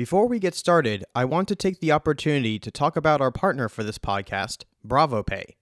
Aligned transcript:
Before 0.00 0.26
we 0.26 0.38
get 0.38 0.54
started, 0.54 1.04
I 1.14 1.26
want 1.26 1.46
to 1.48 1.54
take 1.54 1.80
the 1.80 1.92
opportunity 1.92 2.58
to 2.58 2.70
talk 2.70 2.96
about 2.96 3.20
our 3.20 3.30
partner 3.30 3.68
for 3.68 3.84
this 3.84 3.98
podcast, 3.98 4.64
BravoPay. 4.88 5.56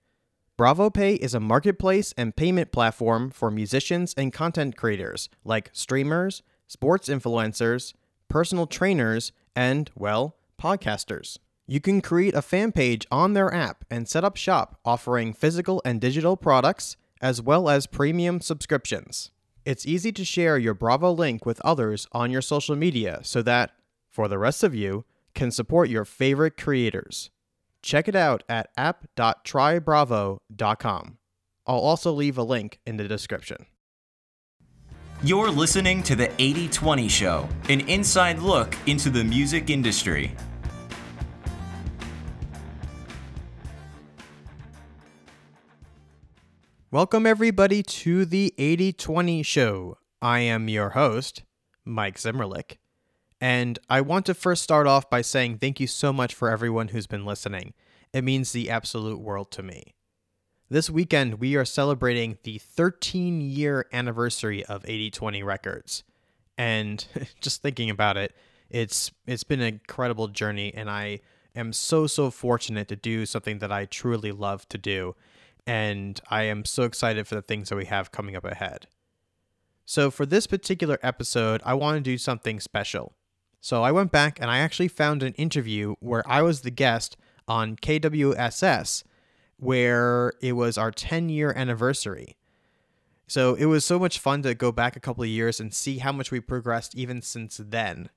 BravoPay 0.57 1.17
is 1.17 1.33
a 1.33 1.41
marketplace 1.41 2.13
and 2.15 2.33
payment 2.33 2.71
platform 2.71 3.31
for 3.31 3.51
musicians 3.51 4.13
and 4.15 4.31
content 4.31 4.77
creators 4.77 5.27
like 5.43 5.71
streamers, 5.73 6.41
sports 6.67 7.09
influencers, 7.09 7.93
personal 8.29 8.65
trainers, 8.65 9.33
and, 9.57 9.91
well, 9.93 10.37
podcasters. 10.57 11.37
You 11.67 11.81
can 11.81 11.99
create 11.99 12.33
a 12.33 12.41
fan 12.41 12.71
page 12.71 13.05
on 13.11 13.33
their 13.33 13.53
app 13.53 13.83
and 13.91 14.07
set 14.07 14.23
up 14.23 14.37
shop 14.37 14.79
offering 14.85 15.33
physical 15.33 15.81
and 15.83 15.99
digital 15.99 16.37
products 16.37 16.95
as 17.21 17.41
well 17.41 17.67
as 17.67 17.87
premium 17.87 18.39
subscriptions. 18.39 19.31
It's 19.65 19.85
easy 19.85 20.13
to 20.13 20.23
share 20.23 20.57
your 20.57 20.73
Bravo 20.73 21.11
link 21.11 21.45
with 21.45 21.59
others 21.65 22.07
on 22.13 22.31
your 22.31 22.41
social 22.41 22.77
media 22.77 23.19
so 23.23 23.41
that, 23.41 23.71
for 24.19 24.27
the 24.27 24.37
rest 24.37 24.63
of 24.65 24.75
you, 24.75 25.05
can 25.33 25.49
support 25.49 25.87
your 25.87 26.03
favorite 26.03 26.57
creators. 26.57 27.29
Check 27.81 28.09
it 28.09 28.17
out 28.17 28.43
at 28.49 28.69
app.trybravo.com. 28.75 31.17
I'll 31.65 31.77
also 31.77 32.11
leave 32.11 32.37
a 32.37 32.43
link 32.43 32.81
in 32.85 32.97
the 32.97 33.07
description. 33.07 33.65
You're 35.23 35.49
listening 35.49 36.03
to 36.03 36.17
the 36.17 36.29
8020 36.37 37.07
Show, 37.07 37.47
an 37.69 37.79
inside 37.87 38.39
look 38.39 38.75
into 38.87 39.09
the 39.09 39.23
music 39.23 39.69
industry. 39.69 40.35
Welcome, 46.91 47.25
everybody, 47.25 47.83
to 47.83 48.25
the 48.25 48.53
8020 48.57 49.43
Show. 49.43 49.97
I 50.21 50.39
am 50.39 50.67
your 50.67 50.89
host, 50.89 51.43
Mike 51.85 52.17
Zimmerlich. 52.17 52.79
And 53.41 53.79
I 53.89 54.01
want 54.01 54.25
to 54.25 54.33
first 54.33 54.63
start 54.63 54.87
off 54.87 55.09
by 55.09 55.21
saying 55.21 55.57
thank 55.57 55.79
you 55.79 55.87
so 55.87 56.11
much 56.11 56.33
for 56.33 56.49
everyone 56.49 56.89
who's 56.89 57.07
been 57.07 57.25
listening. 57.25 57.73
It 58.13 58.23
means 58.23 58.51
the 58.51 58.69
absolute 58.69 59.19
world 59.19 59.51
to 59.51 59.63
me. 59.63 59.93
This 60.69 60.89
weekend, 60.89 61.39
we 61.39 61.55
are 61.55 61.65
celebrating 61.65 62.37
the 62.43 62.57
13 62.57 63.41
year 63.41 63.87
anniversary 63.93 64.65
of 64.65 64.83
8020 64.85 65.41
Records. 65.41 66.03
And 66.57 67.05
just 67.41 67.61
thinking 67.61 67.89
about 67.89 68.17
it, 68.17 68.35
it's 68.69 69.11
it's 69.25 69.43
been 69.43 69.61
an 69.61 69.67
incredible 69.67 70.27
journey 70.27 70.73
and 70.73 70.89
I 70.89 71.21
am 71.55 71.73
so 71.73 72.05
so 72.07 72.29
fortunate 72.29 72.87
to 72.89 72.95
do 72.95 73.25
something 73.25 73.59
that 73.59 73.71
I 73.71 73.85
truly 73.85 74.31
love 74.31 74.69
to 74.69 74.77
do 74.77 75.15
and 75.65 76.19
I 76.29 76.43
am 76.43 76.65
so 76.65 76.83
excited 76.83 77.27
for 77.27 77.35
the 77.35 77.41
things 77.41 77.69
that 77.69 77.75
we 77.75 77.85
have 77.85 78.11
coming 78.11 78.35
up 78.35 78.43
ahead. 78.43 78.87
So, 79.85 80.11
for 80.11 80.25
this 80.25 80.47
particular 80.47 80.99
episode, 81.01 81.61
I 81.65 81.73
want 81.73 81.97
to 81.97 82.01
do 82.01 82.17
something 82.17 82.59
special. 82.59 83.13
So, 83.61 83.83
I 83.83 83.91
went 83.91 84.11
back 84.11 84.39
and 84.39 84.49
I 84.49 84.59
actually 84.59 84.87
found 84.87 85.21
an 85.21 85.33
interview 85.33 85.95
where 85.99 86.27
I 86.27 86.41
was 86.41 86.61
the 86.61 86.71
guest 86.71 87.17
on 87.47 87.75
KWSS, 87.75 89.03
where 89.57 90.33
it 90.41 90.53
was 90.53 90.77
our 90.77 90.91
10 90.91 91.29
year 91.29 91.53
anniversary. 91.55 92.37
So, 93.27 93.55
it 93.55 93.65
was 93.65 93.83
so 93.83 93.99
much 93.99 94.17
fun 94.17 94.43
to 94.43 94.55
go 94.55 94.71
back 94.71 94.95
a 94.95 95.01
couple 95.01 95.23
of 95.23 95.29
years 95.29 95.59
and 95.59 95.73
see 95.73 95.97
how 95.97 96.13
much 96.13 96.31
we 96.31 96.39
progressed 96.39 96.95
even 96.95 97.21
since 97.21 97.59
then, 97.63 98.09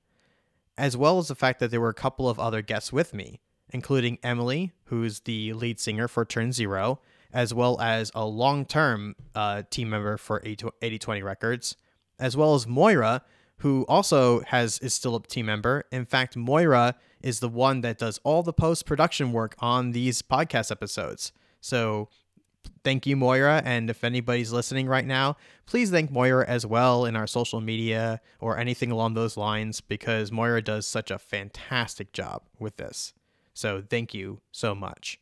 as 0.77 0.95
well 0.95 1.19
as 1.19 1.27
the 1.27 1.35
fact 1.35 1.59
that 1.59 1.71
there 1.71 1.81
were 1.81 1.89
a 1.89 1.93
couple 1.93 2.29
of 2.29 2.39
other 2.39 2.61
guests 2.61 2.93
with 2.93 3.13
me, 3.13 3.41
including 3.69 4.19
Emily, 4.23 4.71
who's 4.85 5.21
the 5.21 5.51
lead 5.53 5.77
singer 5.77 6.07
for 6.07 6.23
Turn 6.23 6.53
Zero, 6.53 7.01
as 7.33 7.53
well 7.53 7.81
as 7.81 8.11
a 8.15 8.25
long 8.25 8.65
term 8.65 9.15
uh, 9.35 9.63
team 9.69 9.89
member 9.89 10.15
for 10.15 10.41
8020 10.45 11.21
Records, 11.21 11.75
as 12.17 12.37
well 12.37 12.53
as 12.55 12.65
Moira, 12.65 13.23
who 13.63 13.85
also 13.87 14.41
has 14.41 14.77
is 14.79 14.93
still 14.93 15.15
a 15.15 15.21
team 15.21 15.45
member. 15.45 15.85
In 15.89 16.03
fact, 16.03 16.35
Moira 16.35 16.95
is 17.21 17.39
the 17.39 17.47
one 17.47 17.79
that 17.79 17.97
does 17.97 18.19
all 18.25 18.43
the 18.43 18.51
post 18.51 18.85
production 18.85 19.31
work 19.31 19.55
on 19.59 19.91
these 19.91 20.21
podcast 20.21 20.69
episodes. 20.69 21.31
So 21.61 22.09
thank 22.83 23.07
you, 23.07 23.15
Moira. 23.15 23.61
And 23.63 23.89
if 23.89 24.03
anybody's 24.03 24.51
listening 24.51 24.87
right 24.87 25.05
now, 25.05 25.37
please 25.65 25.89
thank 25.91 26.11
Moira 26.11 26.45
as 26.45 26.65
well 26.65 27.05
in 27.05 27.15
our 27.15 27.25
social 27.25 27.61
media 27.61 28.19
or 28.41 28.57
anything 28.57 28.91
along 28.91 29.13
those 29.13 29.37
lines 29.37 29.79
because 29.79 30.29
Moira 30.29 30.61
does 30.61 30.85
such 30.85 31.09
a 31.09 31.17
fantastic 31.17 32.11
job 32.11 32.43
with 32.59 32.75
this. 32.75 33.13
So 33.53 33.81
thank 33.89 34.13
you 34.13 34.41
so 34.51 34.75
much. 34.75 35.21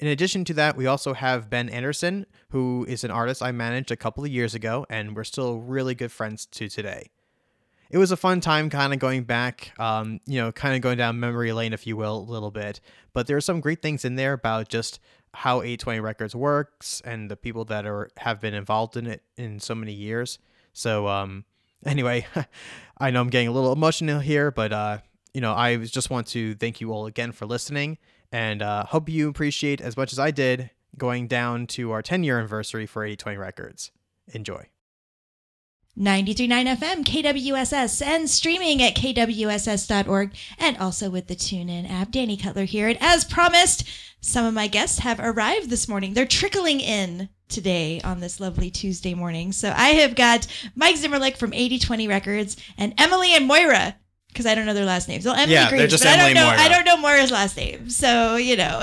In 0.00 0.06
addition 0.06 0.42
to 0.46 0.54
that, 0.54 0.74
we 0.74 0.86
also 0.86 1.12
have 1.12 1.50
Ben 1.50 1.68
Anderson, 1.68 2.24
who 2.48 2.86
is 2.88 3.04
an 3.04 3.10
artist 3.10 3.42
I 3.42 3.52
managed 3.52 3.90
a 3.90 3.96
couple 3.96 4.24
of 4.24 4.30
years 4.30 4.54
ago, 4.54 4.86
and 4.88 5.14
we're 5.14 5.24
still 5.24 5.58
really 5.58 5.94
good 5.94 6.12
friends 6.12 6.46
to 6.46 6.68
today. 6.70 7.10
It 7.90 7.98
was 7.98 8.12
a 8.12 8.16
fun 8.16 8.40
time 8.40 8.68
kind 8.68 8.92
of 8.92 8.98
going 8.98 9.24
back, 9.24 9.72
um, 9.78 10.20
you 10.26 10.40
know, 10.40 10.52
kind 10.52 10.76
of 10.76 10.82
going 10.82 10.98
down 10.98 11.18
memory 11.18 11.52
lane, 11.52 11.72
if 11.72 11.86
you 11.86 11.96
will, 11.96 12.18
a 12.18 12.30
little 12.30 12.50
bit. 12.50 12.80
But 13.12 13.26
there 13.26 13.36
are 13.36 13.42
some 13.42 13.60
great 13.60 13.80
things 13.80 14.04
in 14.04 14.16
there 14.16 14.34
about 14.34 14.68
just 14.68 15.00
how 15.34 15.62
8020 15.62 16.00
Records 16.00 16.34
works 16.34 17.00
and 17.04 17.30
the 17.30 17.36
people 17.36 17.64
that 17.66 17.86
are 17.86 18.10
have 18.18 18.40
been 18.40 18.54
involved 18.54 18.96
in 18.96 19.06
it 19.06 19.22
in 19.36 19.60
so 19.60 19.74
many 19.74 19.92
years. 19.92 20.38
So, 20.72 21.08
um, 21.08 21.44
anyway, 21.86 22.26
I 22.98 23.10
know 23.10 23.20
I'm 23.20 23.30
getting 23.30 23.48
a 23.48 23.52
little 23.52 23.72
emotional 23.72 24.20
here, 24.20 24.50
but 24.50 24.72
uh, 24.72 24.98
you 25.32 25.40
know, 25.40 25.54
I 25.54 25.76
just 25.76 26.10
want 26.10 26.26
to 26.28 26.54
thank 26.54 26.80
you 26.80 26.92
all 26.92 27.06
again 27.06 27.32
for 27.32 27.46
listening 27.46 27.98
and 28.32 28.62
uh, 28.62 28.84
hope 28.84 29.08
you 29.08 29.28
appreciate 29.28 29.80
as 29.80 29.96
much 29.96 30.12
as 30.12 30.18
I 30.18 30.30
did 30.30 30.70
going 30.96 31.28
down 31.28 31.66
to 31.68 31.92
our 31.92 32.02
10 32.02 32.24
year 32.24 32.38
anniversary 32.38 32.86
for 32.86 33.04
8020 33.04 33.38
Records. 33.38 33.90
Enjoy. 34.32 34.68
93.9 35.98 36.76
FM, 36.78 37.04
KWSS, 37.04 38.02
and 38.06 38.30
streaming 38.30 38.80
at 38.82 38.94
kwss.org, 38.94 40.32
and 40.58 40.76
also 40.78 41.10
with 41.10 41.26
the 41.26 41.34
TuneIn 41.34 41.90
app. 41.90 42.12
Danny 42.12 42.36
Cutler 42.36 42.64
here. 42.64 42.86
And 42.88 42.98
as 43.00 43.24
promised, 43.24 43.82
some 44.20 44.44
of 44.46 44.54
my 44.54 44.68
guests 44.68 45.00
have 45.00 45.18
arrived 45.18 45.70
this 45.70 45.88
morning. 45.88 46.14
They're 46.14 46.24
trickling 46.26 46.78
in 46.80 47.28
today 47.48 48.00
on 48.04 48.20
this 48.20 48.38
lovely 48.38 48.70
Tuesday 48.70 49.14
morning. 49.14 49.50
So 49.50 49.72
I 49.76 49.88
have 49.90 50.14
got 50.14 50.46
Mike 50.76 50.96
Zimmerlich 50.96 51.36
from 51.36 51.52
8020 51.52 52.06
Records 52.06 52.56
and 52.76 52.94
Emily 52.96 53.34
and 53.34 53.46
Moira 53.46 53.96
because 54.28 54.46
I 54.46 54.54
don't 54.54 54.66
know 54.66 54.74
their 54.74 54.84
last 54.84 55.08
names. 55.08 55.24
Well, 55.24 55.34
Emily 55.34 55.54
Yeah, 55.54 55.68
Greaves, 55.68 55.80
they're 55.80 55.88
just 55.88 56.04
but 56.04 56.10
I 56.10 56.18
Emily 56.18 56.34
don't 56.34 56.44
know. 56.44 56.50
Moira. 56.50 56.60
I 56.62 56.68
don't 56.68 56.84
know 56.84 56.96
Moira's 56.98 57.30
last 57.32 57.56
name, 57.56 57.90
so 57.90 58.36
you 58.36 58.56
know. 58.56 58.80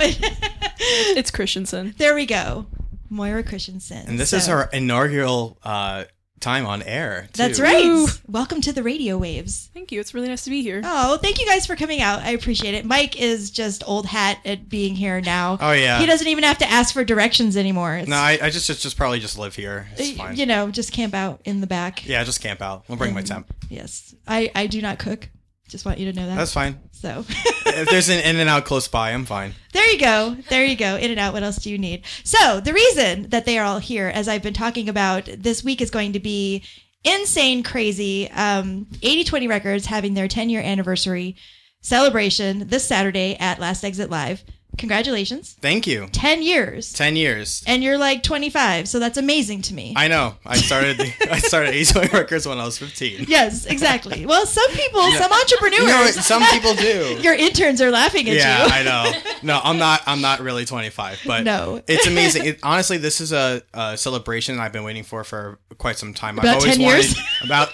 It's 0.79 1.31
Christensen. 1.31 1.95
there 1.97 2.13
we 2.13 2.25
go, 2.25 2.65
Moira 3.09 3.43
Christensen. 3.43 4.05
And 4.07 4.19
this 4.19 4.31
So- 4.31 4.37
is 4.37 4.49
our 4.49 4.69
inaugural 4.73 5.57
uh, 5.63 6.03
time 6.39 6.65
on 6.65 6.81
air. 6.83 7.27
Too. 7.33 7.41
That's 7.41 7.59
right. 7.59 7.85
Woo. 7.85 8.07
Welcome 8.27 8.61
to 8.61 8.73
the 8.73 8.83
radio 8.83 9.17
waves. 9.17 9.69
Thank 9.73 9.91
you. 9.91 9.99
It's 9.99 10.13
really 10.13 10.27
nice 10.27 10.43
to 10.43 10.49
be 10.49 10.61
here. 10.61 10.81
Oh, 10.83 11.17
thank 11.17 11.39
you 11.39 11.45
guys 11.45 11.65
for 11.65 11.75
coming 11.75 12.01
out. 12.01 12.19
I 12.21 12.31
appreciate 12.31 12.73
it. 12.75 12.85
Mike 12.85 13.19
is 13.19 13.49
just 13.51 13.83
old 13.87 14.05
hat 14.05 14.39
at 14.45 14.69
being 14.69 14.95
here 14.95 15.21
now. 15.21 15.57
Oh, 15.59 15.71
yeah. 15.71 15.99
He 15.99 16.05
doesn't 16.05 16.27
even 16.27 16.43
have 16.43 16.57
to 16.59 16.69
ask 16.69 16.93
for 16.93 17.03
directions 17.03 17.57
anymore. 17.57 17.95
It's, 17.95 18.09
No, 18.09 18.17
I, 18.17 18.37
I 18.41 18.49
just, 18.49 18.67
just 18.67 18.81
just 18.83 18.97
probably 18.97 19.19
just 19.19 19.37
live 19.37 19.55
here. 19.55 19.87
It's 19.97 20.11
fine. 20.17 20.35
You 20.35 20.45
know, 20.45 20.69
just 20.69 20.91
camp 20.91 21.13
out 21.13 21.41
in 21.45 21.61
the 21.61 21.67
back. 21.67 22.05
yeah, 22.05 22.23
just 22.23 22.41
camp 22.41 22.61
out. 22.61 22.83
We'll 22.87 22.97
bring 22.97 23.13
my 23.13 23.21
um, 23.21 23.25
temp. 23.25 23.53
Yes. 23.69 24.13
I, 24.27 24.51
I 24.53 24.67
do 24.67 24.81
not 24.81 24.99
cook. 24.99 25.29
Just 25.67 25.85
want 25.85 25.97
you 25.97 26.11
to 26.11 26.17
know 26.19 26.27
that. 26.27 26.35
That's 26.35 26.53
fine. 26.53 26.79
so 26.91 27.25
if 27.27 27.89
there's 27.89 28.09
an 28.09 28.19
in 28.19 28.37
and 28.37 28.49
out 28.49 28.65
close 28.65 28.87
by, 28.87 29.11
I'm 29.11 29.25
fine. 29.25 29.53
there 29.73 29.87
you 29.91 29.99
go. 29.99 30.37
There 30.49 30.63
you 30.63 30.75
go. 30.75 30.95
In 30.95 31.11
and 31.11 31.19
out. 31.19 31.33
What 31.33 31.43
else 31.43 31.57
do 31.57 31.69
you 31.71 31.77
need? 31.77 32.03
So 32.23 32.59
the 32.59 32.73
reason 32.73 33.29
that 33.29 33.45
they 33.45 33.57
are 33.57 33.65
all 33.65 33.79
here, 33.79 34.07
as 34.07 34.27
I've 34.27 34.43
been 34.43 34.53
talking 34.53 34.89
about, 34.89 35.25
this 35.25 35.63
week 35.63 35.81
is 35.81 35.89
going 35.89 36.13
to 36.13 36.19
be 36.19 36.63
insane, 37.03 37.63
crazy. 37.63 38.29
Um, 38.31 38.87
8020 39.01 39.47
Records 39.47 39.85
having 39.87 40.13
their 40.13 40.27
10 40.27 40.49
year 40.49 40.61
anniversary 40.61 41.35
celebration 41.81 42.67
this 42.67 42.85
Saturday 42.85 43.35
at 43.39 43.59
Last 43.59 43.83
Exit 43.83 44.09
Live. 44.09 44.43
Congratulations. 44.77 45.55
Thank 45.61 45.87
you. 45.87 46.07
10 46.11 46.41
years. 46.41 46.93
Ten 46.93 47.15
years. 47.15 47.63
And 47.67 47.83
you're 47.83 47.97
like 47.97 48.23
25, 48.23 48.87
so 48.87 48.99
that's 48.99 49.17
amazing 49.17 49.61
to 49.63 49.73
me. 49.73 49.93
I 49.95 50.07
know. 50.07 50.35
I 50.45 50.57
started 50.57 50.97
the, 50.97 51.13
I 51.31 51.39
started 51.39 51.69
8020 51.73 52.17
Records 52.17 52.47
when 52.47 52.59
I 52.59 52.65
was 52.65 52.77
15. 52.77 53.25
yes, 53.27 53.65
exactly. 53.65 54.25
Well, 54.25 54.45
some 54.45 54.69
people, 54.71 55.01
some 55.11 55.31
entrepreneurs, 55.31 55.81
You 55.81 55.87
know? 55.87 56.05
Some 56.11 56.43
people 56.43 56.73
do. 56.75 57.17
your 57.21 57.33
interns 57.33 57.81
are 57.81 57.91
laughing 57.91 58.27
at 58.29 58.35
yeah, 58.35 58.63
you. 58.63 58.69
Yeah, 58.69 58.75
I 58.75 58.83
know. 58.83 59.11
No, 59.43 59.59
I'm 59.63 59.77
not. 59.77 60.01
I'm 60.07 60.21
not 60.21 60.39
really 60.39 60.65
25, 60.65 61.21
but 61.25 61.43
No. 61.43 61.81
it's 61.87 62.07
amazing. 62.07 62.45
It, 62.45 62.59
honestly, 62.63 62.97
this 62.97 63.21
is 63.21 63.31
a, 63.31 63.61
a 63.75 63.95
celebration 63.95 64.59
I've 64.59 64.71
been 64.73 64.83
waiting 64.83 65.03
for 65.03 65.23
for 65.23 65.59
quite 65.77 65.97
some 65.97 66.13
time. 66.15 66.39
About 66.39 66.55
I've 66.55 66.61
always 66.61 66.77
10 66.77 66.81
years? 66.81 67.15
wanted 67.15 67.45
about 67.45 67.69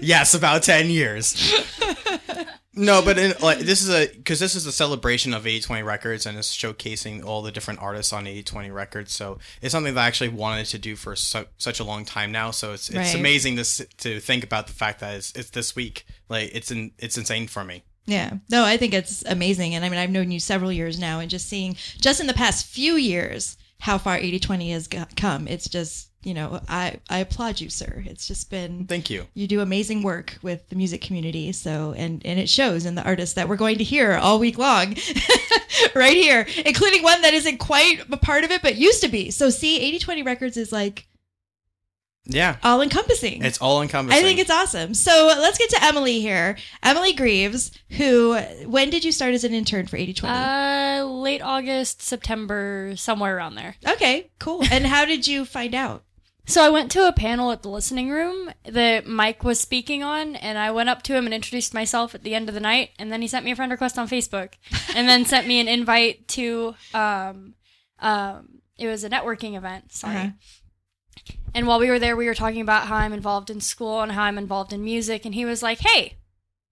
yes, 0.00 0.34
about 0.34 0.64
10 0.64 0.90
years. 0.90 1.34
No, 2.76 3.02
but 3.02 3.18
in, 3.18 3.34
like 3.40 3.58
this 3.60 3.82
is 3.82 3.88
a 3.90 4.08
because 4.08 4.40
this 4.40 4.54
is 4.54 4.66
a 4.66 4.72
celebration 4.72 5.32
of 5.32 5.46
8020 5.46 5.82
Records 5.82 6.26
and 6.26 6.36
it's 6.36 6.54
showcasing 6.56 7.24
all 7.24 7.42
the 7.42 7.52
different 7.52 7.80
artists 7.80 8.12
on 8.12 8.26
8020 8.26 8.70
Records. 8.70 9.12
So 9.12 9.38
it's 9.62 9.72
something 9.72 9.94
that 9.94 10.00
I 10.00 10.06
actually 10.06 10.30
wanted 10.30 10.66
to 10.66 10.78
do 10.78 10.96
for 10.96 11.14
so, 11.14 11.46
such 11.56 11.78
a 11.80 11.84
long 11.84 12.04
time 12.04 12.32
now. 12.32 12.50
So 12.50 12.72
it's 12.72 12.88
it's 12.88 12.96
Right. 12.96 13.14
amazing 13.14 13.56
to 13.56 13.64
to 13.98 14.20
think 14.20 14.42
about 14.42 14.66
the 14.66 14.72
fact 14.72 15.00
that 15.00 15.14
it's, 15.14 15.32
it's 15.32 15.50
this 15.50 15.76
week. 15.76 16.04
Like 16.28 16.50
it's 16.54 16.70
in 16.70 16.92
it's 16.98 17.16
insane 17.16 17.46
for 17.46 17.64
me. 17.64 17.84
Yeah. 18.06 18.34
No, 18.50 18.64
I 18.64 18.76
think 18.76 18.92
it's 18.92 19.24
amazing. 19.24 19.74
And 19.74 19.84
I 19.84 19.88
mean, 19.88 19.98
I've 19.98 20.10
known 20.10 20.30
you 20.30 20.40
several 20.40 20.70
years 20.70 20.98
now, 20.98 21.20
and 21.20 21.30
just 21.30 21.48
seeing, 21.48 21.74
just 22.00 22.20
in 22.20 22.26
the 22.26 22.34
past 22.34 22.66
few 22.66 22.96
years, 22.96 23.56
how 23.80 23.96
far 23.96 24.16
80 24.18 24.40
20 24.40 24.70
has 24.72 24.88
come, 25.16 25.48
it's 25.48 25.68
just 25.68 26.10
you 26.24 26.34
know, 26.34 26.60
I 26.68 26.96
I 27.10 27.18
applaud 27.18 27.60
you, 27.60 27.68
sir. 27.70 28.02
It's 28.06 28.26
just 28.26 28.50
been 28.50 28.86
Thank 28.86 29.10
you. 29.10 29.26
you 29.34 29.46
do 29.46 29.60
amazing 29.60 30.02
work 30.02 30.38
with 30.42 30.68
the 30.70 30.76
music 30.76 31.00
community. 31.02 31.52
So 31.52 31.94
and 31.96 32.24
and 32.24 32.38
it 32.40 32.48
shows 32.48 32.86
in 32.86 32.94
the 32.94 33.04
artists 33.04 33.34
that 33.34 33.48
we're 33.48 33.56
going 33.56 33.78
to 33.78 33.84
hear 33.84 34.14
all 34.14 34.38
week 34.38 34.58
long, 34.58 34.94
right 35.94 36.16
here, 36.16 36.46
including 36.64 37.02
one 37.02 37.22
that 37.22 37.34
isn't 37.34 37.58
quite 37.58 38.02
a 38.10 38.16
part 38.16 38.44
of 38.44 38.50
it 38.50 38.62
but 38.62 38.76
used 38.76 39.02
to 39.02 39.08
be. 39.08 39.30
So 39.30 39.50
see, 39.50 39.76
8020 39.76 40.22
Records 40.22 40.56
is 40.56 40.72
like 40.72 41.06
Yeah. 42.26 42.56
all 42.62 42.80
encompassing. 42.80 43.44
It's 43.44 43.60
all 43.60 43.82
encompassing. 43.82 44.18
I 44.18 44.26
think 44.26 44.38
it's 44.38 44.50
awesome. 44.50 44.94
So 44.94 45.26
let's 45.38 45.58
get 45.58 45.68
to 45.70 45.84
Emily 45.84 46.20
here. 46.20 46.56
Emily 46.82 47.12
Greaves, 47.12 47.70
who 47.90 48.36
when 48.66 48.88
did 48.90 49.04
you 49.04 49.12
start 49.12 49.34
as 49.34 49.44
an 49.44 49.52
intern 49.52 49.86
for 49.86 49.96
8020? 49.96 50.34
Uh, 50.34 51.04
late 51.04 51.42
August, 51.42 52.00
September, 52.00 52.94
somewhere 52.96 53.36
around 53.36 53.56
there. 53.56 53.76
okay, 53.86 54.30
cool. 54.38 54.62
And 54.70 54.86
how 54.86 55.04
did 55.04 55.26
you 55.26 55.44
find 55.44 55.74
out? 55.74 56.02
So 56.46 56.62
I 56.62 56.68
went 56.68 56.90
to 56.92 57.08
a 57.08 57.12
panel 57.12 57.50
at 57.52 57.62
the 57.62 57.70
listening 57.70 58.10
room 58.10 58.52
that 58.64 59.06
Mike 59.06 59.44
was 59.44 59.58
speaking 59.60 60.02
on, 60.02 60.36
and 60.36 60.58
I 60.58 60.70
went 60.70 60.90
up 60.90 61.02
to 61.04 61.16
him 61.16 61.24
and 61.24 61.34
introduced 61.34 61.72
myself 61.72 62.14
at 62.14 62.22
the 62.22 62.34
end 62.34 62.48
of 62.48 62.54
the 62.54 62.60
night, 62.60 62.90
and 62.98 63.10
then 63.10 63.22
he 63.22 63.28
sent 63.28 63.44
me 63.44 63.50
a 63.50 63.56
friend 63.56 63.72
request 63.72 63.98
on 63.98 64.08
Facebook, 64.08 64.54
and 64.94 65.08
then 65.08 65.24
sent 65.24 65.48
me 65.48 65.58
an 65.58 65.68
invite 65.68 66.28
to 66.28 66.74
um, 66.92 67.54
um, 67.98 68.60
it 68.76 68.86
was 68.88 69.04
a 69.04 69.10
networking 69.10 69.56
event. 69.56 69.92
Sorry. 69.92 70.16
Uh-huh. 70.16 70.30
And 71.54 71.66
while 71.66 71.78
we 71.78 71.88
were 71.88 72.00
there, 72.00 72.16
we 72.16 72.26
were 72.26 72.34
talking 72.34 72.60
about 72.60 72.88
how 72.88 72.96
I'm 72.96 73.12
involved 73.12 73.48
in 73.48 73.60
school 73.60 74.02
and 74.02 74.12
how 74.12 74.24
I'm 74.24 74.38
involved 74.38 74.72
in 74.72 74.84
music, 74.84 75.24
and 75.24 75.34
he 75.34 75.44
was 75.44 75.62
like, 75.62 75.78
"Hey, 75.78 76.18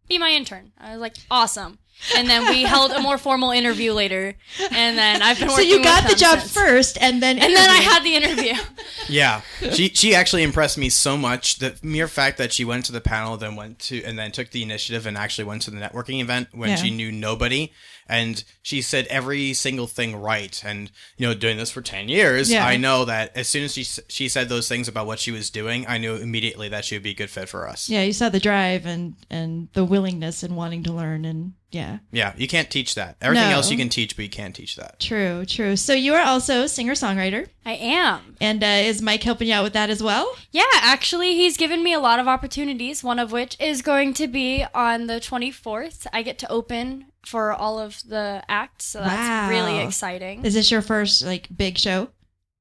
be 0.09 0.19
my 0.19 0.31
intern." 0.31 0.73
I 0.77 0.93
was 0.93 1.01
like, 1.01 1.17
"Awesome." 1.31 1.79
And 2.17 2.29
then 2.29 2.49
we 2.49 2.63
held 2.63 2.91
a 2.91 3.01
more 3.01 3.17
formal 3.17 3.53
interview 3.53 3.93
later, 3.93 4.35
and 4.73 4.99
then 4.99 5.23
I've 5.23 5.39
been 5.39 5.49
So 5.49 5.55
working. 5.55 5.71
you 5.71 5.77
with 5.77 5.85
got 5.85 6.03
the 6.03 6.09
them 6.11 6.19
job 6.19 6.39
since. 6.41 6.53
first, 6.53 6.99
and 7.01 7.23
then 7.23 7.39
and 7.39 7.55
then 7.55 7.71
I 7.71 7.77
had 7.77 8.03
the 8.05 8.15
interview. 8.17 8.55
Yeah, 9.09 9.41
she 9.73 9.89
she 9.89 10.15
actually 10.15 10.43
impressed 10.45 10.79
me 10.79 10.89
so 10.89 11.17
much. 11.17 11.57
The 11.59 11.77
mere 11.83 12.07
fact 12.09 12.39
that 12.39 12.53
she 12.53 12.65
went 12.65 12.85
to 12.87 12.93
the 12.93 13.01
panel, 13.01 13.37
then 13.37 13.57
went 13.57 13.79
to 13.81 14.03
and 14.05 14.17
then 14.19 14.31
took 14.31 14.51
the 14.51 14.63
initiative 14.63 15.07
and 15.07 15.19
actually 15.19 15.45
went 15.45 15.63
to 15.63 15.71
the 15.73 15.77
networking 15.79 16.21
event 16.21 16.49
when 16.53 16.71
Yeah. 16.71 16.77
she 16.77 16.91
knew 16.91 17.11
nobody, 17.11 17.73
and 18.13 18.45
she 18.63 18.83
said 18.83 19.07
every 19.09 19.53
single 19.55 19.87
thing 19.87 20.15
right. 20.17 20.63
And 20.65 20.91
you 21.17 21.27
know, 21.27 21.35
doing 21.35 21.57
this 21.57 21.71
for 21.71 21.81
ten 21.83 22.09
years, 22.09 22.51
Yeah. 22.51 22.67
I 22.67 22.77
know 22.77 23.05
that 23.07 23.37
as 23.37 23.49
soon 23.49 23.65
as 23.65 23.73
she 23.75 23.85
she 24.09 24.29
said 24.29 24.49
those 24.49 24.69
things 24.69 24.87
about 24.89 25.07
what 25.07 25.19
she 25.19 25.31
was 25.33 25.51
doing, 25.51 25.87
I 25.89 25.99
knew 25.99 26.15
immediately 26.17 26.69
that 26.69 26.85
she 26.85 26.95
would 26.95 27.03
be 27.03 27.11
a 27.11 27.15
good 27.15 27.31
fit 27.31 27.49
for 27.49 27.67
us. 27.69 27.89
Yeah, 27.89 28.03
you 28.03 28.13
saw 28.13 28.29
the 28.29 28.41
drive 28.41 28.87
and 28.87 29.15
and 29.31 29.69
the 29.73 29.85
willingness 29.85 30.43
and 30.43 30.57
wanting 30.57 30.83
to 30.85 30.93
learn 30.93 31.25
and 31.25 31.55
yeah. 31.71 32.01
Yeah, 32.11 32.35
you 32.37 32.47
can't 32.49 32.71
teach 32.71 32.95
that. 32.97 33.17
Everything 33.23 33.49
No. 33.49 33.55
else 33.57 33.71
you 33.71 33.79
can 33.79 33.89
teach, 33.89 34.15
but 34.15 34.25
you 34.25 34.29
can't 34.29 34.55
teach 34.55 34.77
that. 34.77 35.01
True, 35.01 35.47
true. 35.47 35.75
So 35.77 35.95
you 35.95 36.13
are 36.13 36.21
also 36.21 36.67
singer 36.67 36.93
songwriter, 36.93 37.49
I 37.65 37.73
am. 37.77 38.37
and 38.43 38.63
uh, 38.63 38.67
is 38.67 39.01
Mike 39.01 39.23
helping 39.23 39.49
you 39.49 39.55
out 39.55 39.65
with 39.65 39.73
that 39.73 39.89
as 39.89 40.03
well? 40.03 40.37
Yeah, 40.51 40.65
actually, 40.75 41.35
he's 41.35 41.57
given 41.57 41.83
me 41.83 41.95
a 41.95 41.99
lot 41.99 42.21
of 42.21 42.29
opportunities, 42.29 43.03
one 43.03 43.19
of 43.19 43.33
which 43.33 43.57
is 43.59 43.81
going 43.81 44.13
to 44.15 44.27
be 44.29 44.67
on 44.75 45.07
the 45.07 45.15
24th. 45.19 46.07
I 46.13 46.21
get 46.23 46.39
to 46.41 46.51
open 46.53 47.07
for 47.25 47.53
all 47.53 47.79
of 47.79 48.03
the 48.09 48.43
acts, 48.49 48.85
so 48.87 49.01
that's 49.01 49.17
Wow. 49.29 49.49
really 49.49 49.79
exciting. 49.79 50.45
Is 50.45 50.55
this 50.55 50.71
your 50.71 50.83
first 50.83 51.23
like 51.23 51.49
big 51.55 51.79
show? 51.79 52.09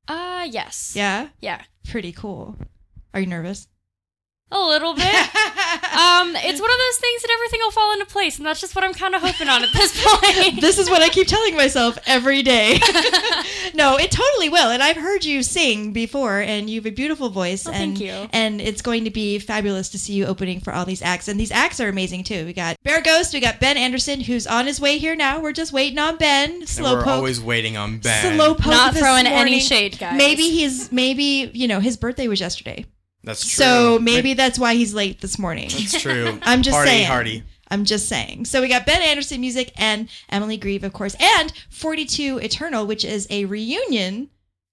Uh, 0.08 0.48
yes. 0.50 0.94
Yeah, 0.96 1.30
Yeah. 1.40 1.62
pretty 1.88 2.12
cool. 2.12 2.56
Are 3.14 3.20
you 3.20 3.28
nervous? 3.28 3.68
A 4.54 4.60
little 4.60 4.94
bit. 4.94 5.06
um, 5.06 6.36
it's 6.36 6.60
one 6.60 6.70
of 6.70 6.78
those 6.78 6.98
things 6.98 7.22
that 7.22 7.32
everything 7.34 7.62
will 7.64 7.72
fall 7.72 7.94
into 7.94 8.06
place, 8.06 8.38
and 8.38 8.46
that's 8.46 8.60
just 8.60 8.76
what 8.76 8.84
I'm 8.84 8.94
kind 8.94 9.16
of 9.16 9.22
hoping 9.22 9.48
on 9.48 9.64
at 9.64 9.72
this 9.72 10.04
point. 10.04 10.60
this 10.62 10.78
is 10.78 10.90
what 10.90 11.02
I 11.02 11.08
keep 11.08 11.28
telling 11.28 11.56
myself 11.56 11.98
every 12.06 12.44
day. 12.44 12.74
no, 13.74 13.98
it 13.98 14.12
totally 14.12 14.50
will. 14.50 14.70
And 14.70 14.84
I've 14.84 14.98
heard 14.98 15.24
you 15.24 15.42
sing 15.42 15.94
before, 15.94 16.40
and 16.40 16.70
you 16.70 16.82
have 16.82 16.86
a 16.86 16.92
beautiful 16.92 17.30
voice. 17.30 17.66
Oh, 17.66 17.72
and, 17.72 17.98
thank 17.98 18.02
you. 18.02 18.28
And 18.34 18.60
it's 18.60 18.82
going 18.82 19.06
to 19.06 19.10
be 19.10 19.40
fabulous 19.40 19.88
to 19.90 20.00
see 20.00 20.14
you 20.14 20.26
opening 20.26 20.60
for 20.60 20.74
all 20.74 20.84
these 20.84 21.02
acts. 21.02 21.30
And 21.30 21.40
these 21.40 21.52
acts 21.52 21.80
are 21.80 21.88
amazing 21.88 22.26
too. 22.26 22.46
We 22.46 22.52
got 22.52 22.76
Bear 22.84 23.02
Ghost, 23.02 23.34
we 23.34 23.40
got 23.40 23.62
Ben 23.62 23.78
Anderson, 23.78 24.20
who's 24.20 24.48
on 24.48 24.68
his 24.68 24.82
way 24.82 24.98
here 24.98 25.16
now. 25.16 25.40
We're 25.40 25.54
just 25.54 25.72
waiting 25.72 26.00
on 26.00 26.18
Ben. 26.18 26.62
And 26.62 26.84
we're 26.84 27.04
poke. 27.04 27.08
always 27.08 27.40
waiting 27.40 27.78
on 27.78 28.00
Ben. 28.00 28.36
Slow 28.36 28.54
poke 28.54 28.68
Not 28.68 28.94
this 28.94 29.02
throwing 29.02 29.28
any 29.28 29.62
shade, 29.62 29.98
guys. 29.98 30.18
Maybe 30.18 30.44
he's 30.50 30.92
maybe 30.92 31.52
you 31.54 31.70
know 31.70 31.80
his 31.80 31.96
birthday 31.96 32.28
was 32.28 32.42
yesterday, 32.42 32.86
That's 33.24 33.42
true. 33.48 33.64
so 33.66 34.00
maybe 34.00 34.34
that's 34.34 34.58
why 34.58 34.74
he's 34.76 34.94
late 34.94 35.22
this 35.22 35.38
morning. 35.38 35.70
that's 35.70 36.02
true. 36.02 36.40
I'm 36.44 36.62
just 36.62 36.76
Party 36.76 36.90
saying. 36.90 37.08
hardy. 37.08 37.44
I'm 37.70 37.86
just 37.86 38.10
saying. 38.10 38.46
So 38.46 38.62
we 38.62 38.68
got 38.68 38.86
Ben 38.86 39.02
Anderson 39.02 39.40
music 39.40 39.72
and 39.78 40.10
Emily 40.30 40.58
Grieve, 40.58 40.84
of 40.84 40.92
course, 40.92 41.16
and 41.20 41.54
42 41.70 42.40
Eternal, 42.40 42.86
which 42.86 43.06
is 43.06 43.28
a 43.30 43.46
reunion 43.46 44.30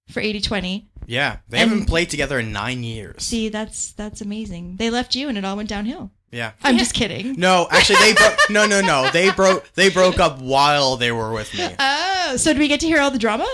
for 0.09 0.19
8020. 0.19 0.89
Yeah, 1.05 1.37
they 1.47 1.59
And- 1.59 1.69
haven't 1.69 1.85
played 1.85 2.09
together 2.09 2.39
in 2.39 2.51
nine 2.51 2.83
years. 2.83 3.23
See, 3.23 3.49
that's 3.49 3.93
that's 3.93 4.21
amazing. 4.21 4.75
They 4.77 4.89
left 4.89 5.15
you 5.15 5.29
and 5.29 5.37
it 5.37 5.45
all 5.45 5.55
went 5.55 5.69
downhill. 5.69 6.11
Yeah. 6.31 6.51
I'm 6.63 6.77
just 6.77 6.93
kidding. 6.93 7.33
No, 7.39 7.67
actually, 7.71 7.97
they 7.99 8.13
broke. 8.13 8.37
no, 8.51 8.67
no, 8.67 8.81
no. 8.81 9.09
They 9.11 9.31
broke. 9.31 9.71
They 9.73 9.89
broke 9.89 10.19
up 10.19 10.39
while 10.39 10.95
they 10.97 11.11
were 11.11 11.31
with 11.31 11.51
me. 11.57 11.67
Oh, 11.79 12.35
so 12.37 12.53
do 12.53 12.59
we 12.59 12.67
get 12.67 12.81
to 12.81 12.85
hear 12.87 12.99
all 12.99 13.09
the 13.09 13.17
drama? 13.17 13.47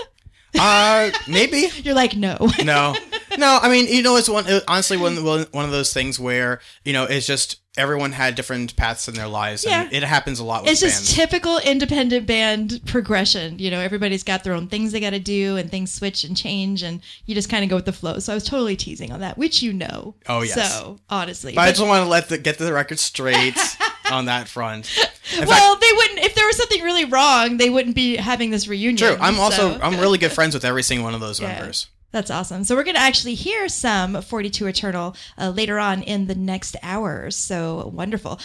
Uh, 0.58 1.10
maybe. 1.28 1.68
You're 1.82 1.94
like, 1.94 2.14
no. 2.16 2.36
No, 2.64 2.94
no. 3.38 3.58
I 3.62 3.68
mean, 3.68 3.86
you 3.88 4.02
know, 4.02 4.16
it's 4.16 4.28
one. 4.28 4.44
Honestly, 4.68 4.96
one 4.96 5.16
one 5.24 5.64
of 5.64 5.70
those 5.70 5.92
things 5.92 6.18
where 6.18 6.60
you 6.84 6.92
know 6.92 7.04
it's 7.04 7.26
just 7.26 7.60
everyone 7.78 8.12
had 8.12 8.34
different 8.34 8.74
paths 8.76 9.06
in 9.06 9.14
their 9.14 9.28
lives, 9.28 9.64
and 9.64 9.92
Yeah. 9.92 9.98
it 9.98 10.02
happens 10.02 10.38
a 10.40 10.44
lot 10.44 10.62
with 10.62 10.72
It's 10.72 10.80
just 10.80 11.14
typical 11.14 11.58
independent 11.58 12.26
band 12.26 12.80
progression. 12.86 13.58
You 13.58 13.70
know, 13.70 13.80
everybody's 13.80 14.22
got 14.22 14.44
their 14.44 14.54
own 14.54 14.66
things 14.68 14.92
they 14.92 15.00
got 15.00 15.10
to 15.10 15.18
do, 15.18 15.56
and 15.56 15.70
things 15.70 15.92
switch 15.92 16.24
and 16.24 16.34
change, 16.36 16.82
and 16.82 17.00
you 17.26 17.34
just 17.34 17.50
kind 17.50 17.62
of 17.64 17.68
go 17.70 17.76
with 17.76 17.84
the 17.84 17.92
flow. 17.92 18.18
So 18.18 18.32
I 18.32 18.34
was 18.34 18.44
totally 18.44 18.76
teasing 18.76 19.12
on 19.12 19.20
that, 19.20 19.36
which 19.36 19.62
you 19.62 19.72
know. 19.74 20.14
Oh, 20.26 20.40
yes. 20.42 20.54
So 20.78 20.98
honestly, 21.10 21.52
but 21.54 21.62
I 21.62 21.68
just 21.68 21.82
want 21.86 22.02
to 22.02 22.08
let 22.08 22.28
the 22.30 22.38
get 22.38 22.56
the 22.58 22.72
record 22.72 22.98
straight 22.98 23.58
on 24.10 24.24
that 24.24 24.48
front. 24.48 24.90
In 25.32 25.38
fact, 25.40 25.48
well, 25.48 25.76
they 25.76 25.92
wouldn't. 25.92 26.20
If 26.20 26.34
there 26.34 26.46
was 26.46 26.56
something 26.56 26.82
really 26.82 27.04
wrong, 27.04 27.58
they 27.58 27.68
wouldn't 27.68 27.94
be 27.94 28.16
having 28.16 28.50
this 28.50 28.66
reunion. 28.68 28.96
true. 28.96 29.16
I'm 29.20 29.38
also 29.38 29.72
so- 29.76 29.80
I'm 29.82 29.98
really 30.00 30.16
good 30.18 30.32
friends 30.32 30.54
with 30.54 30.64
every 30.64 30.82
single 30.82 31.04
one 31.04 31.14
of 31.14 31.20
those 31.20 31.40
Yeah. 31.40 31.48
members. 31.48 31.88
That's 32.16 32.30
awesome. 32.30 32.64
So 32.64 32.74
we're 32.74 32.84
going 32.84 32.94
to 32.94 33.02
actually 33.02 33.34
hear 33.34 33.68
some 33.68 34.22
42 34.22 34.68
Eternal 34.68 35.14
uh, 35.36 35.50
later 35.50 35.78
on 35.78 36.00
in 36.00 36.28
the 36.28 36.34
next 36.34 36.74
hour. 36.82 37.30
So 37.30 37.90
wonderful. 37.92 38.40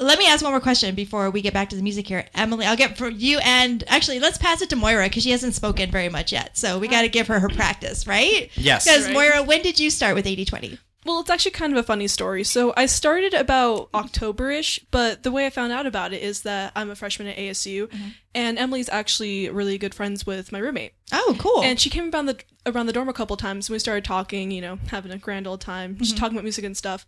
Let 0.00 0.18
me 0.18 0.26
ask 0.26 0.42
one 0.42 0.52
more 0.52 0.60
question 0.60 0.94
before 0.94 1.28
we 1.28 1.42
get 1.42 1.52
back 1.52 1.68
to 1.68 1.76
the 1.76 1.82
music 1.82 2.08
here. 2.08 2.24
Emily, 2.34 2.64
I'll 2.64 2.78
get 2.78 2.96
for 2.96 3.10
you 3.10 3.38
and 3.40 3.84
actually 3.88 4.20
let's 4.20 4.38
pass 4.38 4.62
it 4.62 4.70
to 4.70 4.76
Moira 4.76 5.04
because 5.04 5.22
she 5.22 5.32
hasn't 5.32 5.54
spoken 5.54 5.90
very 5.90 6.08
much 6.08 6.32
yet. 6.32 6.56
So 6.56 6.78
we 6.78 6.88
got 6.88 7.02
to 7.02 7.10
give 7.10 7.26
her 7.26 7.38
her 7.40 7.50
practice, 7.50 8.06
right? 8.06 8.50
Yes. 8.54 8.84
Because 8.84 9.04
Right. 9.04 9.12
Moira, 9.12 9.42
when 9.42 9.60
did 9.60 9.78
you 9.78 9.90
start 9.90 10.14
with 10.14 10.26
8020? 10.26 10.78
Well, 11.06 11.20
it's 11.20 11.30
actually 11.30 11.52
kind 11.52 11.72
of 11.72 11.78
a 11.78 11.82
funny 11.82 12.08
story. 12.08 12.44
So 12.44 12.74
I 12.76 12.84
started 12.84 13.32
about 13.32 13.88
October-ish, 13.94 14.80
but 14.90 15.22
the 15.22 15.30
way 15.30 15.46
I 15.46 15.50
found 15.50 15.72
out 15.72 15.86
about 15.86 16.12
it 16.12 16.22
is 16.22 16.42
that 16.42 16.72
I'm 16.76 16.90
a 16.90 16.94
freshman 16.94 17.28
at 17.28 17.38
ASU, 17.38 17.86
mm-hmm. 17.86 18.08
and 18.34 18.58
Emily's 18.58 18.90
actually 18.90 19.48
really 19.48 19.78
good 19.78 19.94
friends 19.94 20.26
with 20.26 20.52
my 20.52 20.58
roommate. 20.58 20.92
Oh, 21.10 21.34
cool. 21.38 21.62
And 21.62 21.80
she 21.80 21.88
came 21.88 22.10
around 22.12 22.26
the 22.26 22.38
around 22.66 22.86
the 22.86 22.92
dorm 22.92 23.08
a 23.08 23.14
couple 23.14 23.36
times, 23.38 23.68
and 23.68 23.74
we 23.74 23.78
started 23.78 24.04
talking. 24.04 24.50
You 24.50 24.60
know, 24.60 24.78
having 24.88 25.10
a 25.10 25.18
grand 25.18 25.46
old 25.46 25.62
time, 25.62 25.96
just 25.96 26.12
mm-hmm. 26.12 26.20
talking 26.20 26.36
about 26.36 26.44
music 26.44 26.64
and 26.64 26.76
stuff. 26.76 27.06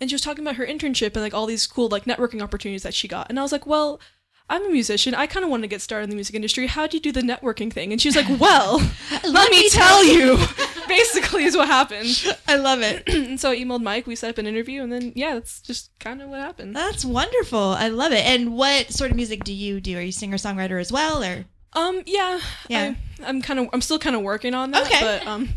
And 0.00 0.10
she 0.10 0.14
was 0.14 0.22
talking 0.22 0.44
about 0.44 0.56
her 0.56 0.66
internship 0.66 1.14
and 1.14 1.22
like 1.22 1.34
all 1.34 1.46
these 1.46 1.66
cool 1.66 1.88
like 1.88 2.04
networking 2.04 2.42
opportunities 2.42 2.82
that 2.82 2.94
she 2.94 3.08
got. 3.08 3.28
And 3.30 3.38
I 3.38 3.42
was 3.42 3.52
like, 3.52 3.66
well. 3.66 4.00
I'm 4.50 4.66
a 4.66 4.68
musician. 4.68 5.14
I 5.14 5.26
kind 5.26 5.44
of 5.44 5.50
want 5.50 5.62
to 5.62 5.66
get 5.68 5.80
started 5.80 6.04
in 6.04 6.10
the 6.10 6.16
music 6.16 6.34
industry. 6.34 6.66
How 6.66 6.86
do 6.86 6.96
you 6.96 7.00
do 7.00 7.12
the 7.12 7.22
networking 7.22 7.72
thing? 7.72 7.92
And 7.92 8.00
she 8.02 8.08
was 8.08 8.16
like, 8.16 8.28
"Well, 8.40 8.78
let 9.24 9.50
me 9.50 9.70
tell 9.70 10.04
you." 10.04 10.36
Basically, 10.88 11.44
is 11.44 11.56
what 11.56 11.68
happened. 11.68 12.36
I 12.48 12.56
love 12.56 12.82
it. 12.82 13.08
and 13.14 13.38
so 13.40 13.50
I 13.52 13.56
emailed 13.56 13.80
Mike. 13.82 14.06
We 14.08 14.16
set 14.16 14.30
up 14.30 14.38
an 14.38 14.46
interview, 14.48 14.82
and 14.82 14.92
then 14.92 15.12
yeah, 15.14 15.34
that's 15.34 15.60
just 15.60 15.96
kind 16.00 16.20
of 16.20 16.28
what 16.28 16.40
happened. 16.40 16.74
That's 16.74 17.04
wonderful. 17.04 17.60
I 17.60 17.88
love 17.88 18.12
it. 18.12 18.26
And 18.26 18.54
what 18.56 18.90
sort 18.92 19.10
of 19.10 19.16
music 19.16 19.44
do 19.44 19.52
you 19.52 19.80
do? 19.80 19.96
Are 19.98 20.02
you 20.02 20.10
singer 20.12 20.36
songwriter 20.36 20.80
as 20.80 20.90
well, 20.92 21.22
or? 21.22 21.44
Um, 21.74 22.02
yeah, 22.06 22.40
Yeah. 22.68 22.94
I, 23.22 23.28
I'm 23.28 23.40
kind 23.40 23.60
of, 23.60 23.68
I'm 23.72 23.80
still 23.80 24.00
kind 24.00 24.16
of 24.16 24.22
working 24.22 24.54
on 24.54 24.72
that. 24.72 24.86
Okay. 24.86 24.98
but 25.00 25.24
um, 25.28 25.50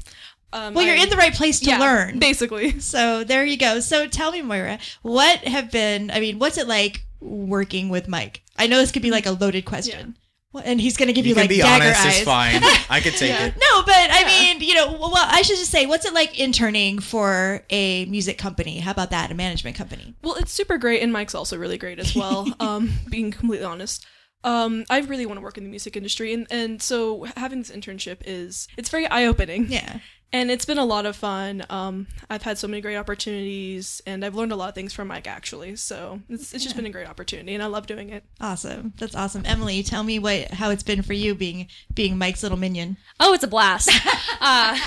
um 0.54 0.76
Well, 0.76 0.86
you're 0.86 0.96
I- 0.96 1.02
in 1.02 1.10
the 1.10 1.18
right 1.18 1.34
place 1.34 1.60
to 1.62 1.70
yeah, 1.72 1.80
learn. 1.80 2.20
basically. 2.20 2.80
So 2.80 3.24
there 3.24 3.44
you 3.44 3.58
go. 3.58 3.80
So 3.80 4.06
tell 4.08 4.32
me, 4.32 4.44
Moira, 4.44 4.78
what 5.02 5.40
have 5.40 5.72
been? 5.72 6.12
I 6.12 6.20
mean, 6.20 6.38
what's 6.38 6.60
it 6.60 6.68
like 6.68 7.04
working 7.24 7.90
with 7.90 8.08
Mike? 8.08 8.42
I 8.58 8.68
know 8.68 8.78
this 8.78 8.92
could 8.92 9.02
be 9.02 9.12
like 9.12 9.26
a 9.26 9.32
loaded 9.32 9.66
question, 9.66 10.18
What- 10.52 10.66
and 10.66 10.80
he's 10.80 10.98
going 10.98 11.08
to 11.08 11.14
give 11.14 11.26
you, 11.26 11.30
You 11.30 11.36
can 11.36 11.44
like 11.44 11.50
be 11.50 11.58
dagger 11.58 11.86
honest. 11.86 12.06
eyes. 12.06 12.16
It's 12.18 12.24
fine. 12.26 12.62
I 12.90 13.00
could 13.02 13.14
take 13.14 13.30
Yeah. 13.30 13.46
it. 13.48 13.54
No, 13.58 13.84
but 13.84 13.96
I 13.96 14.24
mean, 14.26 14.62
you 14.62 14.76
know, 14.76 14.92
well, 14.94 15.14
I 15.16 15.42
should 15.42 15.58
just 15.58 15.72
say, 15.72 15.86
what's 15.86 16.06
it 16.06 16.14
like 16.14 16.40
interning 16.40 17.00
for 17.00 17.64
a 17.70 18.06
music 18.06 18.38
company? 18.38 18.80
How 18.80 18.92
about 18.92 19.10
that, 19.12 19.32
a 19.32 19.34
management 19.34 19.76
company? 19.76 20.14
Well, 20.24 20.36
it's 20.36 20.52
super 20.52 20.78
great, 20.78 21.02
and 21.02 21.12
Mike's 21.12 21.34
also 21.36 21.58
really 21.58 21.78
great 21.78 22.00
as 22.00 22.16
well. 22.16 22.48
um, 22.60 22.92
being 23.10 23.32
completely 23.32 23.66
honest. 23.66 24.06
Um, 24.46 24.84
I 24.90 25.00
really 25.00 25.26
want 25.26 25.38
to 25.38 25.42
work 25.42 25.58
in 25.58 25.64
the 25.64 25.70
music 25.70 25.96
industry, 25.96 26.34
and, 26.34 26.46
and 26.52 26.82
so 26.82 27.24
having 27.38 27.60
this 27.60 27.72
internship 27.72 28.18
is 28.26 28.68
it's 28.78 28.90
very 28.90 29.08
eye 29.08 29.26
opening. 29.26 29.68
Yeah, 29.72 30.00
and 30.34 30.52
it's 30.52 30.66
been 30.66 30.78
a 30.80 30.84
lot 30.86 31.06
of 31.06 31.16
fun. 31.16 31.64
Um, 31.70 32.08
I've 32.30 32.42
had 32.42 32.58
so 32.58 32.68
many 32.68 32.82
great 32.82 32.98
opportunities, 32.98 34.02
and 34.06 34.26
I've 34.26 34.36
learned 34.36 34.52
a 34.52 34.56
lot 34.56 34.68
of 34.70 34.76
things 34.76 34.92
from 34.92 35.08
Mike 35.08 35.28
actually. 35.28 35.76
So 35.78 36.20
it's, 36.28 36.54
it's 36.54 36.64
just 36.64 36.76
been 36.76 36.86
a 36.86 36.90
great 36.90 37.08
opportunity, 37.08 37.54
and 37.54 37.64
I 37.64 37.68
love 37.68 37.86
doing 37.88 38.10
it. 38.10 38.24
Awesome. 38.42 38.94
That's 38.98 39.16
awesome. 39.16 39.44
Emily, 39.46 39.84
tell 39.84 40.04
me 40.04 40.20
what 40.20 40.52
how 40.52 40.72
it's 40.72 40.84
been 40.84 41.04
for 41.04 41.14
you 41.14 41.36
being 41.36 41.68
being 41.94 42.18
Mike's 42.18 42.44
little 42.44 42.58
minion. 42.58 42.98
Oh, 43.20 43.34
it's 43.34 43.44
a 43.44 43.48
blast. 43.48 43.90
uh, 44.42 44.78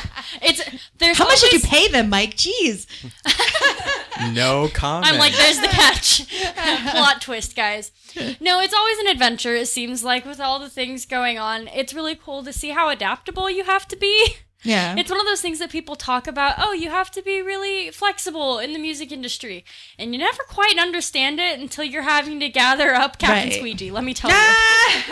it's 0.42 0.62
there's 0.98 1.16
How 1.16 1.24
much 1.24 1.40
did 1.40 1.52
you 1.52 1.58
always- 1.60 1.66
pay 1.70 1.88
them, 1.88 2.10
Mike? 2.10 2.36
Jeez. 2.36 2.86
No 4.32 4.68
comment. 4.72 5.12
I'm 5.12 5.18
like, 5.18 5.34
there's 5.34 5.60
the 5.60 5.66
catch. 5.68 6.26
Plot 6.90 7.20
twist, 7.20 7.54
guys. 7.54 7.92
No, 8.40 8.60
it's 8.60 8.72
always 8.72 8.98
an 9.00 9.08
adventure, 9.08 9.54
it 9.54 9.68
seems 9.68 10.02
like, 10.02 10.24
with 10.24 10.40
all 10.40 10.58
the 10.58 10.70
things 10.70 11.04
going 11.04 11.38
on. 11.38 11.68
It's 11.68 11.92
really 11.92 12.14
cool 12.14 12.42
to 12.44 12.52
see 12.52 12.70
how 12.70 12.88
adaptable 12.88 13.50
you 13.50 13.64
have 13.64 13.86
to 13.88 13.96
be. 13.96 14.36
Yeah. 14.62 14.96
It's 14.98 15.10
one 15.10 15.20
of 15.20 15.26
those 15.26 15.40
things 15.40 15.58
that 15.60 15.70
people 15.70 15.94
talk 15.96 16.26
about. 16.26 16.54
Oh, 16.58 16.72
you 16.72 16.90
have 16.90 17.10
to 17.12 17.22
be 17.22 17.40
really 17.40 17.90
flexible 17.90 18.58
in 18.58 18.72
the 18.72 18.78
music 18.78 19.12
industry. 19.12 19.64
And 19.98 20.12
you 20.12 20.18
never 20.18 20.42
quite 20.48 20.78
understand 20.78 21.38
it 21.38 21.60
until 21.60 21.84
you're 21.84 22.02
having 22.02 22.40
to 22.40 22.48
gather 22.48 22.92
up 22.94 23.18
Captain 23.18 23.48
Right. 23.50 23.52
Squeegee, 23.52 23.90
let 23.92 24.02
me 24.02 24.12
tell 24.14 24.30
you. 24.30 24.36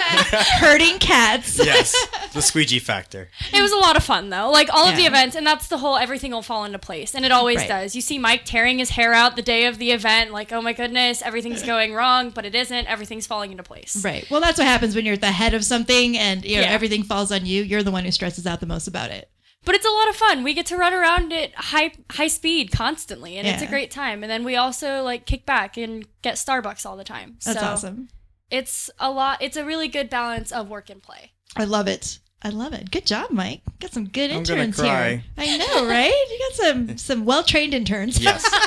Hurting 0.61 0.99
cats. 0.99 1.59
yes, 1.59 1.95
the 2.33 2.43
squeegee 2.43 2.79
factor. 2.79 3.29
It 3.53 3.63
was 3.63 3.73
a 3.73 3.77
lot 3.77 3.97
of 3.97 4.03
fun 4.05 4.31
though. 4.31 4.51
Like 4.51 4.69
all 4.73 4.89
of 4.89 4.97
the 4.97 5.05
events, 5.05 5.37
and 5.37 5.47
that's 5.47 5.69
the 5.69 5.79
whole 5.79 5.97
everything 5.97 6.33
will 6.33 6.43
fall 6.43 6.65
into 6.65 6.79
place. 6.79 7.15
And 7.15 7.25
it 7.25 7.33
always 7.33 7.59
Right. 7.59 7.69
does. 7.69 7.95
You 7.95 8.01
see 8.01 8.19
Mike 8.19 8.43
tearing 8.45 8.79
his 8.79 8.91
hair 8.91 9.13
out 9.13 9.37
the 9.37 9.43
day 9.43 9.67
of 9.67 9.79
the 9.79 9.93
event, 9.93 10.33
like, 10.33 10.53
oh 10.53 10.61
my 10.63 10.73
goodness, 10.73 11.23
everything's 11.23 11.63
going 11.63 11.93
wrong, 11.95 12.31
but 12.31 12.45
it 12.45 12.55
isn't. 12.55 12.87
Everything's 12.87 13.27
falling 13.27 13.51
into 13.53 13.63
place. 13.63 14.03
Right. 14.05 14.29
Well, 14.31 14.41
that's 14.41 14.59
what 14.59 14.67
happens 14.67 14.97
when 14.97 15.05
you're 15.05 15.15
at 15.15 15.21
the 15.21 15.31
head 15.33 15.55
of 15.55 15.65
something 15.65 16.17
and 16.19 16.45
you 16.45 16.57
know 16.57 16.63
Yeah. 16.63 16.69
everything 16.71 17.03
falls 17.03 17.31
on 17.31 17.47
you. 17.47 17.63
You're 17.63 17.83
the 17.83 17.91
one 17.91 18.05
who 18.05 18.11
stresses 18.11 18.47
out 18.47 18.61
the 18.61 18.67
most 18.67 18.89
about 18.89 19.11
it. 19.11 19.29
But 19.65 19.75
it's 19.75 19.87
a 19.87 19.91
lot 19.91 20.09
of 20.09 20.17
fun. 20.17 20.43
We 20.45 20.53
get 20.55 20.67
to 20.67 20.77
run 20.77 20.93
around 20.93 21.33
at 21.33 21.55
high 21.55 21.93
high 22.11 22.29
speed 22.29 22.71
constantly, 22.71 23.37
and 23.37 23.47
it's 23.49 23.63
a 23.63 23.67
great 23.67 23.91
time. 23.91 24.23
And 24.23 24.31
then 24.31 24.45
we 24.45 24.57
also 24.57 25.03
like 25.03 25.27
kick 25.27 25.47
back 25.47 25.77
and 25.77 26.07
get 26.23 26.35
Starbucks 26.35 26.85
all 26.85 26.97
the 26.97 27.05
time. 27.05 27.39
That's 27.45 27.61
so 27.61 27.67
awesome. 27.67 28.09
It's 28.51 28.91
a 28.99 29.11
lot. 29.11 29.41
It's 29.41 29.57
a 29.57 29.65
really 29.65 29.89
good 29.89 30.11
balance 30.11 30.53
of 30.53 30.69
work 30.69 30.91
and 30.91 31.03
play. 31.03 31.33
I 31.57 31.65
love 31.65 31.89
it. 31.89 32.19
I 32.43 32.51
love 32.51 32.75
it. 32.75 32.91
Good 32.91 33.07
job, 33.07 33.31
Mike. 33.31 33.63
Got 33.81 33.93
some 33.95 34.07
good 34.07 34.31
I'm 34.31 34.43
gonna 34.43 34.65
interns 34.65 34.77
cry. 34.79 35.11
here. 35.11 35.25
I 35.39 35.57
know, 35.57 35.89
right? 35.89 36.13
You 36.31 36.39
got 36.51 36.57
some 36.57 36.99
some 36.99 37.25
well 37.25 37.43
trained 37.43 37.73
interns. 37.73 38.19
Yes, 38.23 38.45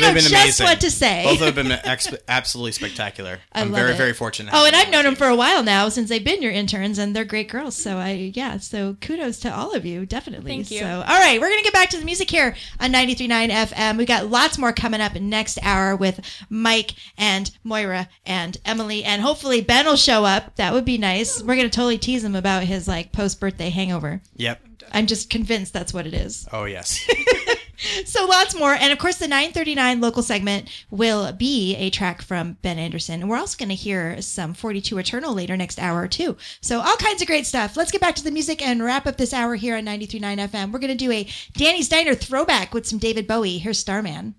they 0.00 0.08
know 0.08 0.14
just 0.14 0.30
amazing. 0.30 0.64
what 0.64 0.80
to 0.80 0.90
say. 0.90 1.24
both 1.24 1.40
of 1.42 1.54
them 1.54 1.70
ex- 1.72 2.08
absolutely 2.28 2.72
spectacular. 2.72 3.38
I 3.52 3.60
I'm 3.62 3.72
love 3.72 3.80
very 3.80 3.92
it. 3.92 3.96
very 3.96 4.12
fortunate. 4.12 4.52
Oh, 4.54 4.66
and 4.66 4.74
I've 4.76 4.90
known 4.90 5.04
them 5.04 5.16
for 5.16 5.26
a 5.26 5.36
while 5.36 5.62
now 5.62 5.88
since 5.88 6.08
they've 6.08 6.24
been 6.24 6.42
your 6.42 6.52
interns, 6.52 6.98
and 6.98 7.14
they're 7.14 7.24
great 7.24 7.48
girls. 7.48 7.76
So 7.76 7.96
I, 7.98 8.32
yeah, 8.34 8.58
so 8.58 8.96
kudos 9.00 9.38
to 9.40 9.54
all 9.54 9.74
of 9.74 9.84
you, 9.84 10.06
definitely. 10.06 10.50
Thank 10.52 10.70
you. 10.70 10.80
So, 10.80 10.86
all 10.86 11.20
right, 11.20 11.40
we're 11.40 11.48
gonna 11.50 11.62
get 11.62 11.72
back 11.72 11.90
to 11.90 11.98
the 11.98 12.04
music 12.04 12.30
here 12.30 12.54
on 12.80 12.92
93.9 12.92 13.50
FM. 13.50 13.96
We 13.98 14.04
got 14.06 14.30
lots 14.30 14.58
more 14.58 14.72
coming 14.72 15.00
up 15.00 15.14
next 15.14 15.58
hour 15.62 15.96
with 15.96 16.20
Mike 16.50 16.94
and 17.18 17.50
Moira 17.64 18.08
and 18.24 18.56
Emily, 18.64 19.04
and 19.04 19.22
hopefully 19.22 19.60
Ben 19.60 19.86
will 19.86 19.96
show 19.96 20.24
up. 20.24 20.56
That 20.56 20.72
would 20.72 20.84
be 20.84 20.98
nice. 20.98 21.42
We're 21.42 21.56
gonna 21.56 21.70
totally 21.70 21.98
tease 21.98 22.24
him 22.24 22.34
about 22.34 22.64
his 22.64 22.86
like 22.88 23.12
post 23.12 23.40
birthday 23.40 23.70
hangover. 23.70 24.20
Yep. 24.36 24.60
I'm 24.92 25.06
just 25.06 25.30
convinced 25.30 25.72
that's 25.72 25.92
what 25.92 26.06
it 26.06 26.14
is. 26.14 26.46
Oh 26.52 26.64
yes. 26.64 27.04
So 28.04 28.26
lots 28.26 28.56
more, 28.56 28.72
and 28.72 28.92
of 28.92 28.98
course, 28.98 29.16
the 29.16 29.28
939 29.28 30.00
local 30.00 30.22
segment 30.22 30.68
will 30.90 31.32
be 31.32 31.74
a 31.76 31.90
track 31.90 32.22
from 32.22 32.54
Ben 32.62 32.78
Anderson, 32.78 33.20
and 33.20 33.30
we're 33.30 33.36
also 33.36 33.58
going 33.58 33.68
to 33.68 33.74
hear 33.74 34.20
some 34.22 34.54
42 34.54 34.98
Eternal 34.98 35.34
later 35.34 35.56
next 35.56 35.78
hour 35.78 36.06
too. 36.08 36.36
So 36.60 36.80
all 36.80 36.96
kinds 36.96 37.20
of 37.20 37.26
great 37.26 37.46
stuff. 37.46 37.76
Let's 37.76 37.90
get 37.90 38.00
back 38.00 38.14
to 38.16 38.24
the 38.24 38.30
music 38.30 38.66
and 38.66 38.82
wrap 38.82 39.06
up 39.06 39.16
this 39.16 39.32
hour 39.32 39.54
here 39.54 39.76
on 39.76 39.84
93.9 39.84 40.48
FM. 40.48 40.72
We're 40.72 40.78
going 40.78 40.96
to 40.96 41.04
do 41.04 41.12
a 41.12 41.28
Danny's 41.54 41.88
Diner 41.88 42.14
throwback 42.14 42.72
with 42.72 42.86
some 42.86 42.98
David 42.98 43.26
Bowie. 43.26 43.58
Here's 43.58 43.78
Starman. 43.78 44.34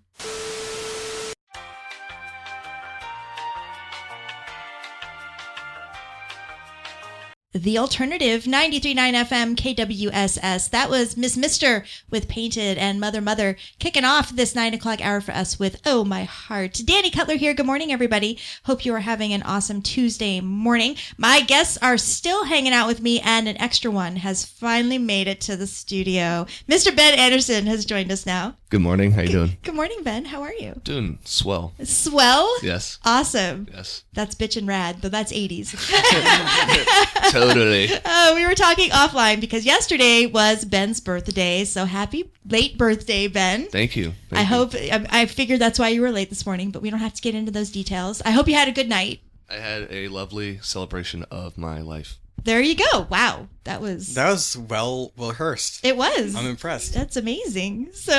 The 7.58 7.80
alternative 7.80 8.44
93.9 8.44 8.96
FM 8.96 9.56
KWSS. 9.56 10.70
That 10.70 10.92
was 10.92 11.18
Miss 11.18 11.36
Mister 11.36 11.84
with 12.08 12.28
Painted 12.28 12.78
and 12.78 13.00
Mother 13.00 13.20
Mother 13.20 13.58
kicking 13.80 14.06
off 14.06 14.30
this 14.30 14.54
nine 14.54 14.76
o'clock 14.76 15.04
hour 15.04 15.22
for 15.22 15.32
us 15.32 15.58
with 15.58 15.82
Oh 15.84 16.04
My 16.04 16.24
Heart. 16.26 16.82
Danny 16.86 17.10
Cutler 17.10 17.34
here. 17.36 17.56
Good 17.56 17.66
morning, 17.66 17.92
everybody. 17.92 18.38
Hope 18.66 18.86
you 18.86 18.94
are 18.94 19.00
having 19.00 19.34
an 19.34 19.42
awesome 19.42 19.82
Tuesday 19.82 20.40
morning. 20.40 20.98
My 21.18 21.42
guests 21.42 21.80
are 21.82 21.98
still 21.98 22.46
hanging 22.46 22.74
out 22.74 22.86
with 22.86 23.02
me, 23.02 23.20
and 23.22 23.48
an 23.48 23.60
extra 23.60 23.90
one 23.90 24.18
has 24.18 24.46
finally 24.46 25.00
made 25.00 25.28
it 25.28 25.42
to 25.42 25.56
the 25.56 25.66
studio. 25.66 26.46
Mr. 26.70 26.96
Ben 26.96 27.18
Anderson 27.18 27.66
has 27.66 27.86
joined 27.86 28.12
us 28.12 28.28
now. 28.28 28.56
Good 28.70 28.82
morning. 28.82 29.14
How 29.14 29.22
you 29.22 29.30
doing? 29.30 29.58
Good 29.64 29.76
morning, 29.76 30.04
Ben. 30.04 30.26
How 30.26 30.42
are 30.42 30.54
you? 30.54 30.80
Doing 30.84 31.18
swell. 31.24 31.74
Swell. 31.84 32.54
Yes. 32.62 33.00
Awesome. 33.04 33.68
Yes. 33.74 34.04
That's 34.14 34.36
bitchin' 34.36 34.68
rad, 34.68 35.02
though 35.02 35.10
that's 35.10 35.32
80s. 35.34 35.74
Totally. 37.54 37.90
Uh, 38.06 38.32
we 38.36 38.46
were 38.46 38.56
talking 38.56 38.90
offline 38.92 39.40
because 39.42 39.66
yesterday 39.66 40.26
was 40.26 40.64
Ben's 40.66 41.00
birthday. 41.00 41.64
So 41.66 41.86
happy 41.86 42.32
late 42.48 42.78
birthday, 42.78 43.28
Ben. 43.28 43.68
Thank 43.68 43.96
you. 43.96 44.14
I 44.32 44.42
you. 44.42 44.46
hope 44.46 44.74
I, 44.76 45.06
I 45.10 45.26
figured 45.26 45.60
that's 45.60 45.78
why 45.80 45.90
you 45.90 46.02
were 46.02 46.12
late 46.12 46.30
this 46.30 46.46
morning, 46.46 46.72
but 46.72 46.82
we 46.82 46.90
don't 46.90 47.00
have 47.00 47.14
to 47.14 47.22
get 47.22 47.36
into 47.36 47.52
those 47.52 47.70
details. 47.70 48.22
I 48.26 48.32
hope 48.32 48.48
you 48.48 48.56
had 48.56 48.68
a 48.68 48.72
good 48.72 48.90
night. 48.90 49.20
I 49.50 49.56
had 49.56 49.88
a 49.92 50.08
lovely 50.10 50.60
celebration 50.62 51.24
of 51.32 51.58
my 51.58 51.82
life. 51.82 52.18
There 52.44 52.62
you 52.62 52.76
go. 52.76 53.08
Wow, 53.10 53.48
that 53.66 53.82
was 53.82 54.14
That 54.14 54.30
was 54.30 54.56
well 54.56 55.12
well 55.18 55.30
rehearsed. 55.30 55.86
it. 55.86 55.98
Was 55.98 56.36
I'm 56.36 56.46
impressed. 56.46 56.94
that's 56.94 57.18
amazing. 57.18 57.90
So 57.94 58.14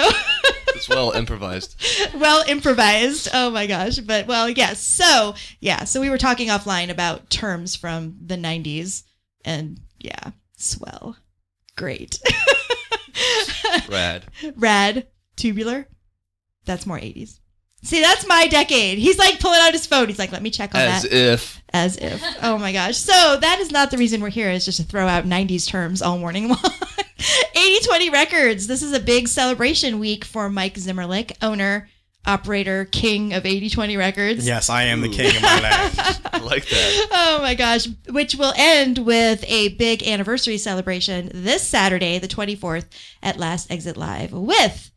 It's 0.74 0.88
well 0.88 1.12
improvised. 1.14 1.76
well 2.14 2.44
improvised. 2.46 3.28
Oh 3.32 3.50
my 3.50 3.66
gosh. 3.66 3.98
But 3.98 4.26
well, 4.26 4.48
yes. 4.50 4.80
So 4.80 5.34
yeah. 5.60 5.84
So 5.84 6.00
we 6.00 6.10
were 6.10 6.18
talking 6.18 6.48
offline 6.48 6.90
about 6.90 7.30
terms 7.30 7.74
from 7.76 8.16
the 8.24 8.36
'90s, 8.36 9.04
and 9.48 9.80
yeah, 9.98 10.32
swell, 10.56 11.16
great. 11.76 12.20
Rad. 13.88 14.24
Rad, 14.56 15.06
tubular. 15.36 15.88
That's 16.66 16.86
more 16.86 16.98
80s. 16.98 17.40
See, 17.82 18.00
that's 18.02 18.26
my 18.26 18.46
decade. 18.48 18.98
He's 18.98 19.18
like 19.18 19.40
pulling 19.40 19.60
out 19.62 19.72
his 19.72 19.86
phone. 19.86 20.08
He's 20.08 20.18
like, 20.18 20.32
let 20.32 20.42
me 20.42 20.50
check 20.50 20.74
on 20.74 20.80
As 20.82 21.02
that. 21.02 21.12
As 21.12 21.18
if. 21.18 21.62
As 21.72 21.96
if. 21.96 22.22
Oh 22.42 22.58
my 22.58 22.72
gosh. 22.72 22.96
So 22.96 23.38
that 23.40 23.60
is 23.60 23.70
not 23.70 23.90
the 23.90 23.96
reason 23.96 24.20
we're 24.20 24.28
here, 24.30 24.50
is 24.50 24.64
just 24.64 24.78
to 24.78 24.84
throw 24.84 25.06
out 25.06 25.24
90s 25.24 25.66
terms 25.66 26.02
all 26.02 26.18
morning 26.18 26.48
long. 26.48 26.58
8020 27.18 28.10
Records. 28.10 28.66
This 28.66 28.82
is 28.82 28.92
a 28.92 29.00
big 29.00 29.28
celebration 29.28 29.98
week 29.98 30.24
for 30.24 30.50
Mike 30.50 30.74
Zimmerlich, 30.74 31.32
owner, 31.40 31.88
operator, 32.26 32.84
king 32.86 33.32
of 33.32 33.46
8020 33.46 33.96
Records. 33.96 34.46
Yes, 34.46 34.68
I 34.68 34.84
am 34.84 35.00
the 35.00 35.08
king 35.08 35.34
of 35.34 35.42
my 35.42 35.60
land. 35.60 36.20
I 36.32 36.38
like 36.38 36.68
that. 36.68 37.06
Oh 37.10 37.38
my 37.40 37.54
gosh, 37.54 37.86
which 38.10 38.34
will 38.34 38.52
end 38.56 38.98
with 38.98 39.44
a 39.48 39.68
big 39.70 40.02
anniversary 40.06 40.58
celebration 40.58 41.30
this 41.32 41.66
Saturday, 41.66 42.18
the 42.18 42.28
24th, 42.28 42.84
at 43.22 43.38
Last 43.38 43.70
Exit 43.70 43.96
Live 43.96 44.32
with 44.32 44.90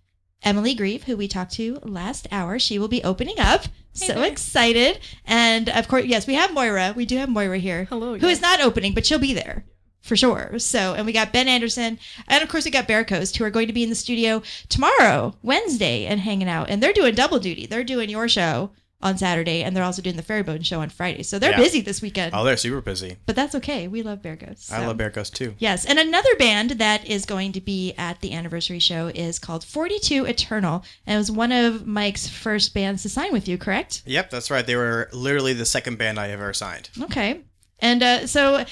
Emily 0.43 0.73
Grieve, 0.73 1.03
who 1.03 1.15
we 1.15 1.27
talked 1.27 1.53
to 1.53 1.79
last 1.83 2.27
hour. 2.31 2.59
She 2.59 2.79
will 2.79 2.87
be 2.89 3.03
opening 3.03 3.39
up. 3.39 3.65
so 3.93 4.07
there. 4.15 4.25
excited. 4.31 4.99
And 5.25 5.69
of 5.69 5.87
course, 5.87 6.05
yes, 6.05 6.27
we 6.27 6.33
have 6.35 6.53
Moira. 6.53 6.93
We 6.95 7.05
do 7.05 7.17
have 7.17 7.29
Moira 7.29 7.59
here. 7.59 7.85
Hello, 7.85 8.17
Who 8.17 8.27
yes. 8.27 8.37
is 8.37 8.41
not 8.41 8.59
opening, 8.61 8.93
but 8.93 9.05
she'll 9.05 9.19
be 9.19 9.33
there. 9.33 9.63
For 10.01 10.15
sure. 10.15 10.57
So, 10.57 10.93
and 10.95 11.05
we 11.05 11.11
got 11.13 11.31
Ben 11.31 11.47
Anderson, 11.47 11.99
and 12.27 12.41
of 12.43 12.49
course 12.49 12.65
we 12.65 12.71
got 12.71 12.87
Bear 12.87 13.03
Ghost, 13.03 13.37
who 13.37 13.43
are 13.43 13.51
going 13.51 13.67
to 13.67 13.73
be 13.73 13.83
in 13.83 13.89
the 13.89 13.95
studio 13.95 14.41
tomorrow, 14.67 15.35
Wednesday, 15.43 16.05
and 16.07 16.19
hanging 16.19 16.49
out. 16.49 16.69
And 16.69 16.81
they're 16.81 16.91
doing 16.93 17.13
double 17.13 17.37
duty. 17.39 17.67
They're 17.67 17.83
doing 17.83 18.09
your 18.09 18.27
show 18.27 18.71
on 19.03 19.17
Saturday, 19.17 19.63
and 19.63 19.75
they're 19.75 19.83
also 19.83 20.01
doing 20.01 20.15
the 20.15 20.21
Ferrybone 20.23 20.63
show 20.65 20.79
on 20.81 20.89
Friday. 20.89 21.23
So 21.23 21.39
they're 21.39 21.51
Yeah. 21.51 21.57
busy 21.57 21.81
this 21.81 22.01
weekend. 22.03 22.33
Oh, 22.35 22.43
they're 22.43 22.57
super 22.57 22.81
busy. 22.81 23.17
But 23.25 23.35
that's 23.35 23.55
okay. 23.55 23.87
We 23.87 24.03
love 24.03 24.21
Bear 24.21 24.35
Ghosts. 24.35 24.71
I 24.71 24.85
love 24.85 24.97
Bear 24.97 25.09
Ghost 25.09 25.35
too. 25.35 25.55
Yes, 25.59 25.85
and 25.85 25.97
another 25.97 26.35
band 26.37 26.71
that 26.71 27.05
is 27.07 27.25
going 27.25 27.51
to 27.53 27.61
be 27.61 27.93
at 27.97 28.21
the 28.21 28.33
anniversary 28.33 28.77
show 28.79 29.07
is 29.07 29.39
called 29.39 29.63
42 29.63 30.25
Eternal, 30.25 30.83
and 31.07 31.15
it 31.15 31.17
was 31.17 31.31
one 31.31 31.51
of 31.51 31.87
Mike's 31.87 32.27
first 32.27 32.73
bands 32.75 33.01
to 33.03 33.09
sign 33.09 33.33
with 33.33 33.47
you, 33.47 33.57
correct? 33.57 34.01
Yep, 34.05 34.29
that's 34.29 34.51
right. 34.51 34.65
They 34.65 34.75
were 34.75 35.09
literally 35.13 35.53
the 35.53 35.65
second 35.65 35.97
band 35.97 36.19
I 36.19 36.29
ever 36.29 36.53
signed. 36.53 36.89
Okay. 37.01 37.41
And 37.79 38.03
uh, 38.03 38.27
so 38.27 38.63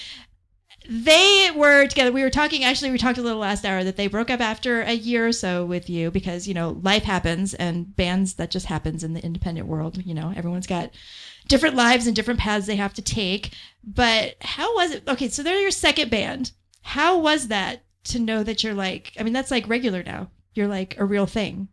they 0.89 1.51
were 1.55 1.85
together. 1.85 2.11
We 2.11 2.23
were 2.23 2.31
talking, 2.31 2.63
actually, 2.63 2.89
we 2.89 2.97
talked 2.97 3.19
a 3.19 3.21
little 3.21 3.39
last 3.39 3.63
hour 3.63 3.83
that 3.83 3.95
they 3.95 4.07
broke 4.07 4.31
up 4.31 4.41
after 4.41 4.81
a 4.81 4.93
year 4.93 5.27
or 5.27 5.31
so 5.31 5.63
with 5.63 5.87
you 5.87 6.09
because, 6.09 6.47
you 6.47 6.55
know, 6.55 6.79
life 6.81 7.03
happens 7.03 7.53
and 7.53 7.95
bands 7.95 8.33
that 8.33 8.49
just 8.49 8.65
happens 8.65 9.03
in 9.03 9.13
the 9.13 9.23
independent 9.23 9.67
world. 9.67 10.03
You 10.03 10.15
know, 10.15 10.33
everyone's 10.35 10.65
got 10.65 10.89
different 11.47 11.75
lives 11.75 12.07
and 12.07 12.15
different 12.15 12.39
paths 12.39 12.65
they 12.65 12.75
have 12.75 12.95
to 12.95 13.03
take. 13.03 13.53
But 13.83 14.35
how 14.41 14.75
was 14.75 14.91
it? 14.91 15.03
Okay, 15.07 15.29
so 15.29 15.43
they're 15.43 15.61
your 15.61 15.69
second 15.69 16.09
band. 16.09 16.53
How 16.81 17.19
was 17.19 17.49
that 17.49 17.83
to 18.05 18.17
know 18.17 18.41
that 18.43 18.63
you're 18.63 18.73
like, 18.73 19.13
I 19.19 19.23
mean, 19.23 19.33
that's 19.33 19.51
like 19.51 19.69
regular 19.69 20.01
now. 20.01 20.31
You're 20.55 20.67
like 20.67 20.97
a 20.97 21.05
real 21.05 21.27
thing. 21.27 21.67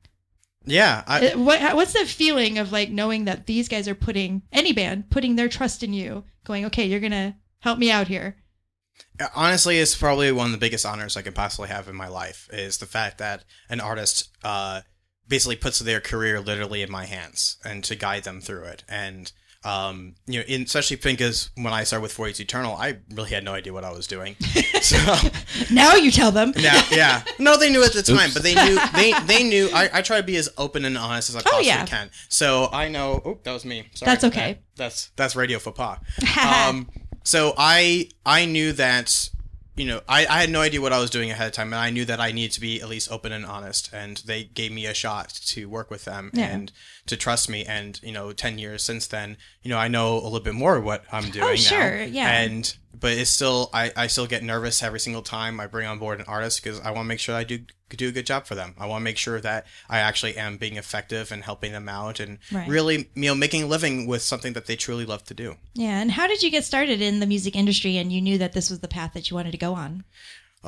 Yeah, 0.66 1.04
I, 1.06 1.28
Uh, 1.28 1.38
What, 1.38 1.74
what's 1.74 1.94
the 1.94 2.04
feeling 2.04 2.58
of 2.58 2.70
like 2.70 2.90
knowing 2.90 3.24
that 3.24 3.46
these 3.46 3.68
guys 3.68 3.88
are 3.88 3.94
putting 3.94 4.42
any 4.52 4.72
band 4.74 5.08
putting 5.08 5.36
their 5.36 5.48
trust 5.48 5.82
in 5.82 5.94
you, 5.94 6.24
going, 6.44 6.66
okay, 6.66 6.84
you're 6.84 7.00
gonna 7.00 7.36
help 7.60 7.78
me 7.78 7.90
out 7.90 8.08
here. 8.08 8.36
Honestly 9.34 9.78
it's 9.78 9.96
probably 9.96 10.30
one 10.32 10.46
of 10.46 10.52
the 10.52 10.58
biggest 10.58 10.84
honors 10.84 11.16
i 11.16 11.22
could 11.22 11.34
possibly 11.34 11.68
have 11.68 11.88
in 11.88 11.96
my 11.96 12.08
life 12.08 12.48
is 12.52 12.78
the 12.78 12.86
fact 12.86 13.18
that 13.18 13.44
an 13.70 13.80
artist 13.80 14.28
uh, 14.44 14.80
basically 15.28 15.56
puts 15.56 15.78
their 15.78 16.00
career 16.00 16.40
literally 16.40 16.82
in 16.82 16.90
my 16.90 17.06
hands 17.06 17.56
and 17.64 17.82
to 17.84 17.94
guide 17.96 18.24
them 18.24 18.40
through 18.40 18.64
it 18.64 18.84
and 18.88 19.32
um, 19.64 20.14
you 20.28 20.38
know, 20.38 20.44
in, 20.46 20.62
especially 20.62 20.96
because 20.96 21.50
when 21.56 21.72
I 21.72 21.82
started 21.82 22.02
with 22.02 22.12
42 22.12 22.44
Eternal, 22.44 22.76
I 22.76 22.98
really 23.12 23.30
had 23.30 23.42
no 23.42 23.52
idea 23.52 23.72
what 23.72 23.82
I 23.82 23.90
was 23.90 24.06
doing. 24.06 24.36
so 24.80 24.96
Now 25.72 25.94
you 25.96 26.12
tell 26.12 26.30
them. 26.30 26.52
now, 26.54 26.80
yeah, 26.92 27.24
no, 27.40 27.58
they 27.58 27.72
knew 27.72 27.82
at 27.82 27.92
the 27.92 28.02
time, 28.04 28.30
but 28.32 28.44
they 28.44 28.54
knew 28.54 28.78
they 28.94 29.12
they 29.26 29.42
knew. 29.42 29.68
I, 29.74 29.90
I 29.92 30.02
try 30.02 30.18
to 30.18 30.22
be 30.22 30.36
as 30.36 30.48
open 30.56 30.84
and 30.84 30.96
honest 30.96 31.30
as 31.30 31.36
I 31.36 31.40
possibly 31.42 31.64
Oh, 31.64 31.66
yeah. 31.66 31.84
can. 31.84 32.10
So 32.28 32.68
I 32.70 32.86
know. 32.88 33.20
Oh, 33.24 33.38
that 33.42 33.50
was 33.52 33.64
me. 33.64 33.88
Sorry. 33.94 34.06
That's 34.12 34.22
okay. 34.24 34.52
That- 34.52 34.62
that's 34.76 35.10
that's 35.16 35.34
radio 35.34 35.58
faux 35.58 35.76
pas. 35.76 35.98
um, 36.68 36.88
so 37.26 37.54
I 37.58 38.08
I 38.24 38.44
knew 38.44 38.72
that 38.72 39.30
you 39.74 39.84
know 39.84 40.00
I, 40.08 40.26
I 40.26 40.40
had 40.40 40.50
no 40.50 40.60
idea 40.60 40.80
what 40.80 40.92
I 40.92 41.00
was 41.00 41.10
doing 41.10 41.30
ahead 41.30 41.48
of 41.48 41.52
time, 41.52 41.72
and 41.72 41.80
I 41.80 41.90
knew 41.90 42.04
that 42.04 42.20
I 42.20 42.30
needed 42.32 42.52
to 42.52 42.60
be 42.60 42.80
at 42.80 42.88
least 42.88 43.10
open 43.10 43.32
and 43.32 43.44
honest. 43.44 43.90
And 43.92 44.18
they 44.18 44.44
gave 44.44 44.70
me 44.72 44.86
a 44.86 44.94
shot 44.94 45.28
to 45.46 45.68
work 45.68 45.90
with 45.90 46.04
them 46.04 46.30
Yeah. 46.32 46.46
and 46.46 46.72
to 47.06 47.16
trust 47.16 47.50
me. 47.50 47.64
And 47.64 48.00
you 48.02 48.12
know, 48.12 48.32
ten 48.32 48.58
years 48.58 48.82
since 48.84 49.06
then, 49.08 49.36
you 49.62 49.70
know, 49.70 49.78
I 49.78 49.88
know 49.88 50.14
a 50.14 50.24
little 50.24 50.40
bit 50.40 50.54
more 50.54 50.80
what 50.80 51.04
I'm 51.10 51.26
oh, 51.26 51.30
doing. 51.30 51.44
Oh, 51.44 51.56
sure, 51.56 52.02
yeah. 52.02 52.30
And 52.30 52.76
but 52.98 53.12
it's 53.12 53.30
still 53.30 53.70
I, 53.72 53.92
I 53.96 54.06
still 54.06 54.26
get 54.26 54.42
nervous 54.42 54.82
every 54.82 55.00
single 55.00 55.22
time 55.22 55.60
I 55.60 55.66
bring 55.66 55.86
on 55.86 55.98
board 55.98 56.18
an 56.20 56.26
artist 56.28 56.62
because 56.62 56.80
I 56.80 56.90
want 56.90 57.04
to 57.04 57.08
make 57.08 57.18
sure 57.20 57.34
I 57.34 57.44
do 57.44 57.60
do 57.90 58.08
a 58.08 58.12
good 58.12 58.26
job 58.26 58.46
for 58.46 58.54
them. 58.56 58.74
I 58.78 58.86
want 58.86 59.00
to 59.02 59.04
make 59.04 59.16
sure 59.16 59.40
that 59.40 59.64
I 59.88 59.98
actually 59.98 60.36
am 60.36 60.56
being 60.56 60.76
effective 60.76 61.30
and 61.30 61.44
helping 61.44 61.70
them 61.72 61.88
out 61.88 62.18
and 62.20 62.38
Right. 62.50 62.68
really 62.68 63.08
you 63.14 63.26
know 63.28 63.34
making 63.34 63.62
a 63.62 63.66
living 63.66 64.06
with 64.06 64.22
something 64.22 64.54
that 64.54 64.66
they 64.66 64.76
truly 64.76 65.04
love 65.06 65.24
to 65.24 65.34
do. 65.34 65.56
Yeah. 65.74 66.00
And 66.00 66.10
how 66.12 66.26
did 66.26 66.42
you 66.42 66.50
get 66.50 66.64
started 66.64 67.00
in 67.00 67.20
the 67.20 67.26
music 67.26 67.54
industry 67.54 67.96
and 67.96 68.12
you 68.12 68.20
knew 68.20 68.38
that 68.38 68.52
this 68.54 68.70
was 68.70 68.80
the 68.80 68.88
path 68.88 69.12
that 69.14 69.30
you 69.30 69.36
wanted 69.36 69.52
to 69.52 69.58
go 69.58 69.74
on? 69.74 70.04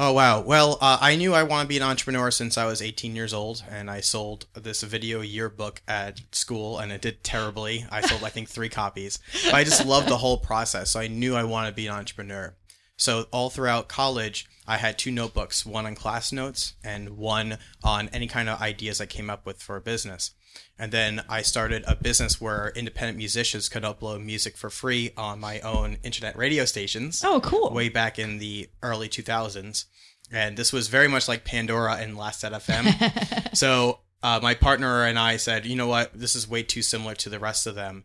Oh 0.01 0.13
wow! 0.13 0.41
Well, 0.41 0.79
uh, 0.81 0.97
I 1.01 1.17
knew 1.17 1.35
I 1.35 1.43
want 1.43 1.65
to 1.65 1.69
be 1.69 1.77
an 1.77 1.83
entrepreneur 1.83 2.31
since 2.31 2.57
I 2.57 2.67
was 2.67 2.81
18 2.81 3.17
years 3.17 3.35
old, 3.35 3.65
and 3.69 3.91
I 3.91 4.01
sold 4.01 4.47
this 4.55 4.85
video 4.85 5.23
yearbook 5.23 5.83
at 5.89 6.21
school, 6.31 6.79
and 6.79 6.93
it 6.93 7.03
did 7.03 7.25
terribly. 7.25 7.85
I 7.91 8.03
sold 8.03 8.23
I 8.23 8.29
think 8.29 8.49
three 8.49 8.69
copies, 8.69 9.19
but 9.47 9.55
I 9.55 9.65
just 9.65 9.85
loved 9.85 10.07
the 10.07 10.19
whole 10.19 10.37
process, 10.37 10.91
so 10.93 11.01
I 11.01 11.09
knew 11.09 11.35
I 11.35 11.43
wanted 11.43 11.71
to 11.71 11.75
be 11.75 11.89
an 11.89 11.95
entrepreneur. 11.95 12.55
So 12.97 13.27
all 13.33 13.51
throughout 13.51 13.89
college, 13.89 14.47
I 14.69 14.77
had 14.77 14.99
two 14.99 15.11
notebooks: 15.11 15.67
one 15.67 15.85
on 15.85 15.97
class 15.97 16.31
notes 16.31 16.75
and 16.85 17.17
one 17.17 17.59
on 17.83 18.09
any 18.11 18.29
kind 18.29 18.49
of 18.49 18.61
ideas 18.61 19.01
I 19.01 19.07
came 19.07 19.29
up 19.29 19.45
with 19.45 19.61
for 19.61 19.75
a 19.75 19.81
business. 19.81 20.31
And 20.79 20.93
then 20.93 21.25
I 21.29 21.43
started 21.43 21.85
a 21.87 21.97
business 21.97 22.41
where 22.41 22.73
independent 22.77 23.19
musicians 23.19 23.69
could 23.69 23.83
upload 23.83 24.25
music 24.25 24.57
for 24.57 24.71
free 24.71 25.11
on 25.17 25.41
my 25.41 25.61
own 25.61 25.99
internet 26.03 26.37
radio 26.37 26.65
stations 26.65 27.23
Oh, 27.25 27.41
cool. 27.41 27.71
way 27.73 27.89
back 27.89 28.19
in 28.19 28.39
the 28.39 28.69
early 28.83 29.09
2000s. 29.09 29.85
And 30.31 30.57
this 30.57 30.73
was 30.73 30.89
very 30.89 31.09
much 31.09 31.27
like 31.27 31.45
Pandora 31.45 31.95
and 31.97 32.17
Last 32.17 32.43
FM. 32.45 33.57
so 33.57 34.01
uh, 34.23 34.41
my 34.43 34.55
partner 34.55 35.05
and 35.05 35.19
I 35.19 35.37
said, 35.37 35.65
you 35.67 35.75
know 35.77 35.87
what, 35.87 36.13
this 36.13 36.37
is 36.37 36.49
way 36.49 36.63
too 36.63 36.83
similar 36.83 37.15
to 37.17 37.29
the 37.29 37.39
rest 37.39 37.67
of 37.67 37.75
them. 37.75 38.05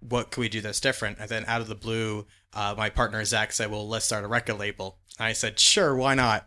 What 0.00 0.30
can 0.30 0.40
we 0.40 0.48
do 0.48 0.60
that's 0.60 0.80
different? 0.80 1.18
And 1.18 1.28
then 1.28 1.44
out 1.46 1.60
of 1.60 1.66
the 1.68 1.74
blue, 1.74 2.26
uh, 2.54 2.74
my 2.76 2.90
partner 2.90 3.24
Zach 3.24 3.52
said, 3.52 3.70
well, 3.70 3.88
let's 3.88 4.04
start 4.06 4.24
a 4.24 4.28
record 4.28 4.58
label. 4.58 4.98
I 5.20 5.32
said, 5.32 5.58
sure, 5.58 5.96
why 5.96 6.14
not? 6.14 6.46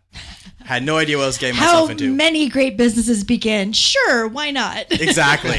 Had 0.64 0.84
no 0.84 0.98
idea 0.98 1.18
what 1.18 1.24
I 1.24 1.28
was 1.28 1.38
getting 1.38 1.56
How 1.58 1.66
myself 1.66 1.90
into. 1.90 2.14
many 2.14 2.48
great 2.48 2.78
businesses 2.78 3.24
begin? 3.24 3.74
Sure, 3.74 4.28
why 4.28 4.52
not? 4.52 4.86
exactly. 4.92 5.58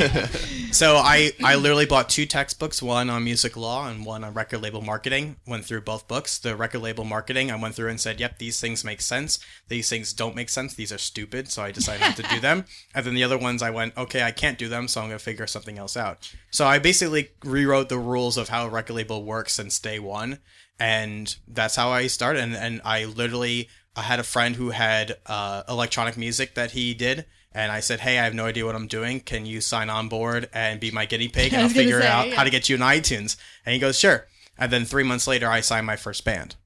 so 0.73 0.97
I 0.97 1.33
I 1.45 1.57
literally 1.57 1.85
bought 1.85 2.09
two 2.09 2.25
textbooks, 2.25 2.81
one 2.81 3.11
on 3.11 3.25
music 3.25 3.57
law 3.57 3.89
and 3.89 4.07
one 4.07 4.25
on 4.25 4.33
record 4.33 4.63
label 4.63 4.81
marketing. 4.81 5.37
Went 5.47 5.65
through 5.65 5.83
both 5.83 6.07
books. 6.09 6.39
The 6.39 6.57
record 6.57 6.81
label 6.81 7.05
marketing, 7.05 7.51
I 7.51 7.57
went 7.57 7.75
through 7.75 7.89
and 7.91 8.01
said, 8.01 8.21
"Yep, 8.21 8.39
these 8.39 8.61
things 8.61 8.85
make 8.85 9.03
sense. 9.03 9.39
These 9.69 9.91
things 9.91 10.13
don't 10.13 10.37
make 10.37 10.49
sense. 10.49 10.73
These 10.75 10.93
are 10.93 10.99
stupid." 10.99 11.51
So 11.51 11.63
I 11.63 11.73
decided 11.73 12.01
not 12.03 12.17
to 12.17 12.23
do 12.23 12.41
them. 12.41 12.65
And 12.95 13.05
then 13.05 13.15
the 13.15 13.25
other 13.25 13.39
ones, 13.39 13.63
I 13.63 13.71
went, 13.71 13.97
"Okay, 13.97 14.23
I 14.23 14.31
can't 14.31 14.59
do 14.59 14.69
them, 14.69 14.87
so 14.89 15.01
I'm 15.01 15.09
gonna 15.09 15.19
figure 15.19 15.47
something 15.47 15.79
else 15.79 15.97
out." 15.97 16.31
So 16.51 16.67
I 16.67 16.79
basically 16.79 17.31
rewrote 17.45 17.89
the 17.89 17.99
rules 17.99 18.37
of 18.37 18.49
how 18.49 18.67
a 18.67 18.71
record 18.71 18.95
label 18.95 19.25
works 19.25 19.55
since 19.55 19.79
day 19.79 19.99
one, 19.99 20.32
and 20.79 21.35
that's 21.47 21.77
how 21.77 21.91
I 21.91 22.07
started. 22.07 22.43
And, 22.43 22.55
and 22.55 22.81
I 22.85 23.05
literally 23.05 23.69
I 23.95 24.03
had 24.03 24.21
a 24.21 24.25
friend 24.25 24.57
who 24.57 24.71
had 24.71 25.17
uh, 25.27 25.63
electronic 25.69 26.17
music 26.17 26.55
that 26.55 26.73
he 26.73 26.95
did. 26.95 27.27
And 27.55 27.71
I 27.71 27.81
said, 27.81 28.01
"Hey, 28.01 28.19
I 28.19 28.25
have 28.25 28.33
no 28.33 28.47
idea 28.47 28.65
what 28.65 28.75
I'm 28.75 28.87
doing. 28.87 29.21
Can 29.21 29.45
you 29.45 29.61
sign 29.61 29.91
on 29.91 30.09
board 30.09 30.49
and 30.55 30.81
be 30.81 30.91
my 30.91 31.05
guinea 31.05 31.29
pig, 31.29 31.53
and 31.53 31.61
I 31.61 31.65
I'll 31.65 31.69
figure 31.69 32.01
say, 32.01 32.09
out 32.09 32.29
yeah. 32.29 32.35
how 32.35 32.45
to 32.45 32.51
get 32.51 32.71
you 32.71 32.77
on 32.77 32.81
iTunes?" 32.81 33.37
And 33.67 33.75
he 33.75 33.79
goes, 33.79 33.99
"Sure." 33.99 34.27
And 34.57 34.73
then 34.73 34.87
three 34.87 35.03
months 35.03 35.27
later, 35.27 35.49
I 35.51 35.61
signed 35.61 35.87
my 35.87 35.97
first 35.97 36.25
band. 36.25 36.57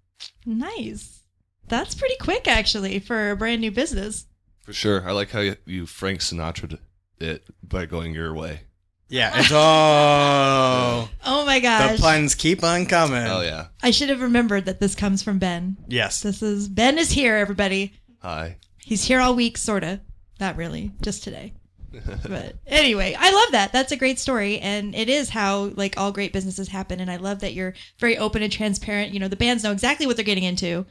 nice. 0.45 1.23
That's 1.69 1.97
pretty 1.97 2.15
quick, 2.21 2.47
actually, 2.47 3.01
for 3.01 3.33
a 3.33 3.37
brand 3.37 3.61
new 3.61 3.73
business. 3.73 4.27
For 4.63 4.73
sure. 4.73 5.09
I 5.09 5.13
like 5.13 5.31
how 5.31 5.41
you, 5.41 5.57
you 5.65 5.87
Frank 5.87 6.21
Sinatra 6.21 6.79
it 7.19 7.45
by 7.63 7.87
going 7.87 8.15
your 8.15 8.33
way. 8.33 8.61
Yeah, 9.09 9.33
it's 9.39 9.51
oh, 9.53 11.09
Oh 11.25 11.45
my 11.47 11.61
gosh. 11.61 11.83
the 11.83 11.97
gosh. 11.97 12.01
puns 12.01 12.35
keep 12.35 12.65
on 12.65 12.87
coming. 12.87 13.27
Oh 13.27 13.41
yeah. 13.41 13.69
I 13.83 13.91
should 13.93 14.09
have 14.09 14.21
remembered 14.21 14.65
that 14.67 14.81
this 14.81 14.95
comes 14.95 15.23
from 15.23 15.39
Ben. 15.39 15.77
Yes, 15.87 16.23
This 16.23 16.43
is 16.43 16.69
Ben 16.69 16.99
is 16.99 17.13
here, 17.13 17.37
everybody. 17.37 17.95
Hi. 18.21 18.57
He's 18.79 19.05
here 19.05 19.21
all 19.21 19.35
week, 19.35 19.59
sorta. 19.59 20.01
Not 20.41 20.57
really, 20.57 20.93
just 21.01 21.23
today. 21.25 21.55
but 22.29 22.57
anyway, 22.67 23.17
I 23.19 23.33
love 23.33 23.53
that. 23.53 23.73
That's 23.73 23.93
a 23.93 23.97
great 23.97 24.19
story, 24.19 24.59
and 24.59 24.95
it 24.95 25.09
is 25.09 25.31
how 25.31 25.71
like 25.77 25.97
all 25.97 26.13
great 26.13 26.33
businesses 26.33 26.69
happen. 26.69 27.01
And 27.01 27.11
I 27.11 27.17
love 27.17 27.41
that 27.41 27.55
you're 27.55 27.75
very 27.99 28.19
open 28.19 28.43
and 28.43 28.53
transparent. 28.53 29.13
You 29.15 29.21
know, 29.21 29.29
the 29.29 29.37
bands 29.37 29.65
know 29.65 29.73
exactly 29.73 30.07
what 30.07 30.17
they're 30.17 30.25
getting 30.25 30.45
into 30.45 30.85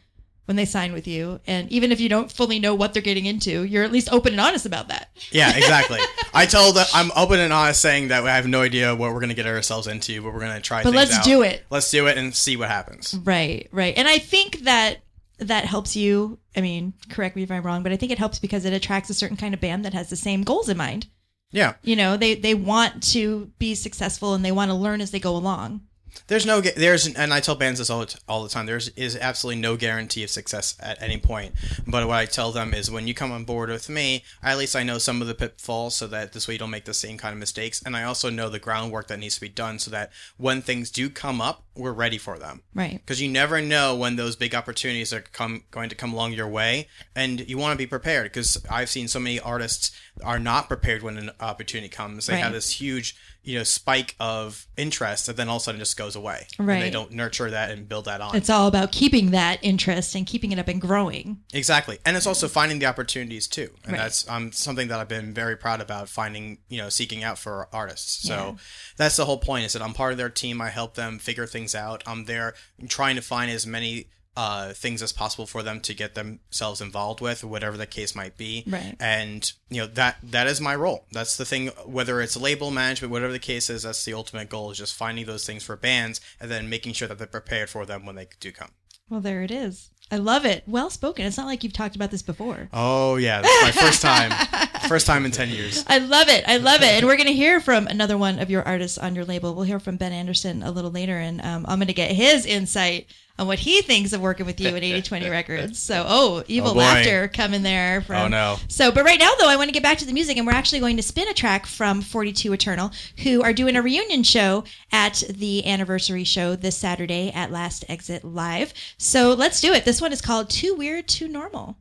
when 0.45 0.55
they 0.55 0.65
sign 0.65 0.93
with 0.93 1.07
you, 1.07 1.39
and 1.47 1.71
even 1.71 1.91
if 1.91 1.99
you 1.99 2.07
don't 2.07 2.31
fully 2.31 2.59
know 2.59 2.75
what 2.75 2.93
they're 2.93 3.01
getting 3.01 3.25
into, 3.25 3.63
you're 3.63 3.83
at 3.83 3.91
least 3.91 4.11
open 4.11 4.33
and 4.33 4.41
honest 4.41 4.65
about 4.65 4.89
that. 4.89 5.09
yeah, 5.31 5.55
exactly. 5.55 5.99
I 6.33 6.45
told 6.45 6.75
that 6.75 6.87
I'm 6.93 7.11
open 7.15 7.39
and 7.39 7.51
honest, 7.51 7.81
saying 7.81 8.09
that 8.09 8.25
I 8.25 8.35
have 8.35 8.47
no 8.47 8.61
idea 8.61 8.95
what 8.95 9.13
we're 9.13 9.19
gonna 9.19 9.33
get 9.33 9.47
ourselves 9.47 9.87
into, 9.87 10.21
but 10.21 10.33
we're 10.33 10.39
gonna 10.39 10.61
try. 10.61 10.83
But 10.83 10.93
let's 10.93 11.17
out. 11.17 11.23
do 11.23 11.41
it. 11.41 11.65
Let's 11.69 11.89
do 11.89 12.07
it 12.07 12.17
and 12.17 12.35
see 12.35 12.57
what 12.57 12.69
happens. 12.69 13.17
Right, 13.23 13.67
right. 13.71 13.93
And 13.97 14.07
I 14.07 14.19
think 14.19 14.59
that 14.59 14.99
that 15.39 15.65
helps 15.65 15.95
you. 15.95 16.39
I 16.55 16.61
mean, 16.61 16.93
correct 17.09 17.35
me 17.35 17.43
if 17.43 17.51
I'm 17.51 17.63
wrong, 17.63 17.83
but 17.83 17.91
I 17.91 17.97
think 17.97 18.11
it 18.11 18.17
helps 18.19 18.39
because 18.39 18.65
it 18.65 18.73
attracts 18.73 19.09
a 19.09 19.13
certain 19.13 19.37
kind 19.37 19.53
of 19.53 19.59
band 19.59 19.83
that 19.85 19.93
has 19.93 20.09
the 20.09 20.15
same 20.15 20.43
goals 20.43 20.69
in 20.69 20.77
mind. 20.77 21.07
Yeah, 21.51 21.75
You 21.83 21.95
know, 21.95 22.17
they 22.17 22.35
they 22.35 22.53
want 22.53 23.01
to 23.13 23.51
be 23.59 23.75
successful 23.75 24.33
and 24.33 24.43
they 24.43 24.51
want 24.51 24.71
to 24.71 24.75
learn 24.75 24.99
as 24.99 25.11
they 25.11 25.19
go 25.19 25.37
along. 25.37 25.81
There's 26.27 26.45
no 26.45 26.61
there's 26.61 27.05
and 27.07 27.33
I 27.33 27.39
tell 27.39 27.55
bands 27.55 27.79
this 27.79 27.89
all 27.89 28.01
the, 28.05 28.19
all 28.27 28.43
the 28.43 28.49
time. 28.49 28.65
There's 28.65 28.89
is 28.89 29.15
absolutely 29.15 29.61
no 29.61 29.75
guarantee 29.77 30.23
of 30.23 30.29
success 30.29 30.75
at 30.79 31.01
any 31.01 31.17
point. 31.17 31.53
But 31.87 32.07
what 32.07 32.17
I 32.17 32.25
tell 32.25 32.51
them 32.51 32.73
is 32.73 32.89
when 32.91 33.07
you 33.07 33.13
come 33.13 33.31
on 33.31 33.45
board 33.45 33.69
with 33.69 33.89
me, 33.89 34.23
at 34.43 34.57
least 34.57 34.75
I 34.75 34.83
know 34.83 34.97
some 34.97 35.21
of 35.21 35.27
the 35.27 35.35
pitfalls, 35.35 35.95
so 35.95 36.07
that 36.07 36.33
this 36.33 36.47
way 36.47 36.55
you 36.55 36.59
don't 36.59 36.69
make 36.69 36.85
the 36.85 36.93
same 36.93 37.17
kind 37.17 37.33
of 37.33 37.39
mistakes. 37.39 37.81
And 37.85 37.95
I 37.95 38.03
also 38.03 38.29
know 38.29 38.49
the 38.49 38.59
groundwork 38.59 39.07
that 39.07 39.19
needs 39.19 39.35
to 39.35 39.41
be 39.41 39.49
done, 39.49 39.79
so 39.79 39.91
that 39.91 40.11
when 40.37 40.61
things 40.61 40.89
do 40.91 41.09
come 41.09 41.41
up, 41.41 41.63
we're 41.75 41.91
ready 41.91 42.17
for 42.17 42.39
them. 42.39 42.61
Right. 42.73 42.93
because 43.05 43.21
you 43.21 43.27
never 43.29 43.61
know 43.61 43.95
when 43.95 44.15
those 44.15 44.35
big 44.35 44.55
opportunities 44.55 45.11
are 45.13 45.21
come 45.21 45.63
going 45.71 45.89
to 45.89 45.95
come 45.95 46.13
along 46.13 46.33
your 46.33 46.47
way 46.47 46.87
and 47.15 47.47
you 47.49 47.57
want 47.57 47.73
to 47.73 47.77
be 47.77 47.85
prepared 47.87 48.25
because 48.31 48.63
i've 48.69 48.89
seen 48.89 49.07
so 49.09 49.19
many 49.19 49.39
artists 49.39 49.91
are 50.23 50.39
not 50.39 50.67
prepared 50.69 51.03
when 51.03 51.17
an 51.17 51.31
opportunity 51.41 51.89
comes 51.89 52.27
they 52.27 52.33
Right. 52.33 52.43
have 52.43 52.53
this 52.53 52.79
huge 52.81 53.15
you 53.45 53.57
know 53.57 53.63
spike 53.63 54.15
of 54.19 54.65
interest 54.75 55.29
and 55.29 55.37
then 55.37 55.47
all 55.47 55.57
of 55.57 55.61
a 55.61 55.63
sudden 55.63 55.79
just 55.79 55.95
goes 55.97 56.15
away 56.15 56.47
and 56.57 56.67
Right. 56.67 56.79
they 56.81 56.89
don't 56.89 57.11
nurture 57.11 57.49
that 57.51 57.71
and 57.71 57.87
build 57.87 58.05
that 58.05 58.19
on 58.19 58.35
It's 58.35 58.49
all 58.49 58.67
about 58.67 58.91
keeping 58.91 59.31
that 59.31 59.59
interest 59.61 60.15
and 60.15 60.25
keeping 60.25 60.51
it 60.51 60.59
up 60.59 60.67
and 60.67 60.81
growing. 60.81 61.41
exactly 61.53 61.99
and 62.05 62.17
it's 62.17 62.25
also 62.27 62.47
finding 62.47 62.79
the 62.79 62.87
opportunities 62.87 63.47
too 63.47 63.69
and 63.83 63.93
Right. 63.93 64.01
that's 64.01 64.27
um, 64.27 64.51
something 64.51 64.87
that 64.89 64.99
i've 64.99 65.07
been 65.07 65.33
very 65.33 65.55
proud 65.55 65.79
about 65.79 66.09
finding 66.09 66.57
you 66.67 66.79
know 66.79 66.89
seeking 66.89 67.23
out 67.23 67.37
for 67.37 67.69
artists 67.71 68.27
so 68.27 68.35
Yeah. 68.35 68.53
that's 68.97 69.15
the 69.15 69.25
whole 69.25 69.37
point 69.39 69.65
is 69.65 69.73
that 69.73 69.81
i'm 69.81 69.93
part 69.93 70.11
of 70.11 70.17
their 70.17 70.29
team 70.29 70.59
i 70.61 70.69
help 70.69 70.95
them 70.95 71.19
figure 71.19 71.45
things 71.45 71.75
out 71.75 72.03
i'm 72.07 72.25
there 72.25 72.55
trying 72.87 73.15
to 73.15 73.21
find 73.21 73.51
as 73.51 73.65
many 73.67 74.07
uh, 74.37 74.73
things 74.73 75.01
as 75.01 75.11
possible 75.13 75.45
for 75.45 75.63
them 75.63 75.79
to 75.81 75.93
get 75.93 76.15
themselves 76.15 76.81
involved 76.81 77.21
with 77.21 77.43
whatever 77.43 77.77
the 77.77 77.85
case 77.87 78.15
might 78.15 78.37
be 78.37 78.63
Right. 78.67 78.95
and 78.99 79.51
you 79.69 79.81
know 79.81 79.87
that 79.87 80.17
that 80.23 80.47
is 80.47 80.59
my 80.59 80.75
role 80.75 81.05
that's 81.11 81.37
the 81.37 81.45
thing 81.45 81.67
whether 81.85 82.19
it's 82.21 82.35
label 82.35 82.69
management 82.71 83.11
whatever 83.11 83.31
the 83.31 83.39
case 83.39 83.69
is 83.69 83.83
that's 83.83 84.03
the 84.03 84.13
ultimate 84.13 84.49
goal 84.49 84.71
is 84.71 84.77
just 84.77 84.93
finding 84.95 85.25
those 85.25 85.45
things 85.45 85.63
for 85.63 85.75
bands 85.77 86.19
and 86.39 86.51
then 86.51 86.69
making 86.69 86.93
sure 86.93 87.07
that 87.07 87.17
they're 87.17 87.27
prepared 87.27 87.69
for 87.69 87.85
them 87.85 88.05
when 88.05 88.15
they 88.15 88.27
do 88.39 88.51
come 88.51 88.71
Well, 89.09 89.21
there 89.21 89.43
it 89.43 89.51
is. 89.51 89.89
I 90.11 90.17
love 90.17 90.45
it. 90.45 90.63
Well 90.67 90.91
spoken. 90.91 91.25
It's 91.25 91.35
not 91.37 91.47
like 91.47 91.63
you've 91.63 91.73
talked 91.73 91.95
about 91.95 92.11
this 92.11 92.21
before. 92.21 92.69
Oh 92.73 93.15
yeah, 93.15 93.41
that's 93.41 93.63
my 93.63 93.71
first 93.71 94.01
time. 94.01 94.31
First 94.87 95.07
time 95.07 95.25
in 95.25 95.31
10 95.31 95.49
years. 95.49 95.83
I 95.87 95.97
love 95.97 96.27
it. 96.29 96.43
I 96.47 96.57
love 96.57 96.81
it. 96.83 96.89
And 96.97 97.07
we're 97.07 97.15
going 97.15 97.25
to 97.25 97.33
hear 97.33 97.59
from 97.59 97.87
another 97.87 98.19
one 98.19 98.37
of 98.37 98.51
your 98.51 98.61
artists 98.61 98.99
on 98.99 99.15
your 99.15 99.25
label. 99.25 99.55
We'll 99.55 99.63
hear 99.65 99.79
from 99.79 99.97
Ben 99.97 100.11
Anderson 100.11 100.61
a 100.61 100.69
little 100.69 100.91
later, 100.91 101.17
and 101.17 101.41
um, 101.41 101.65
I'm 101.67 101.79
going 101.79 101.87
to 101.87 101.93
get 101.93 102.11
his 102.11 102.45
insight 102.45 103.07
on 103.37 103.47
what 103.47 103.59
he 103.59 103.81
thinks 103.81 104.13
of 104.13 104.21
working 104.21 104.45
with 104.45 104.59
you 104.61 104.69
at 104.69 104.75
8020 104.83 105.29
Records. 105.29 105.79
So, 105.79 106.05
oh, 106.07 106.43
evil 106.47 106.71
Oh, 106.71 106.73
laughter 106.73 107.27
coming 107.27 107.63
there. 107.63 108.01
From, 108.01 108.15
Oh, 108.15 108.27
no. 108.27 108.57
So, 108.69 108.91
but 108.91 109.03
right 109.03 109.19
now, 109.19 109.31
though, 109.39 109.49
I 109.49 109.55
want 109.57 109.67
to 109.67 109.73
get 109.73 109.83
back 109.83 109.97
to 109.99 110.05
the 110.05 110.13
music, 110.13 110.37
and 110.37 110.47
we're 110.47 110.53
actually 110.53 110.79
going 110.79 110.97
to 110.97 111.03
spin 111.03 111.27
a 111.27 111.33
track 111.33 111.65
from 111.65 112.01
42 112.01 112.53
Eternal, 112.53 112.91
who 113.23 113.41
are 113.43 113.53
doing 113.53 113.75
a 113.75 113.81
reunion 113.81 114.23
show 114.23 114.63
at 114.91 115.23
the 115.29 115.65
anniversary 115.65 116.23
show 116.23 116.55
this 116.55 116.77
Saturday 116.77 117.31
at 117.33 117.51
Last 117.51 117.83
Exit 117.89 118.23
Live. 118.23 118.73
So 118.97 119.33
let's 119.33 119.59
do 119.59 119.73
it. 119.73 119.85
This 119.85 120.01
one 120.01 120.13
is 120.13 120.21
called 120.21 120.49
Too 120.49 120.73
Weird, 120.73 121.07
Too 121.07 121.27
Normal. 121.27 121.77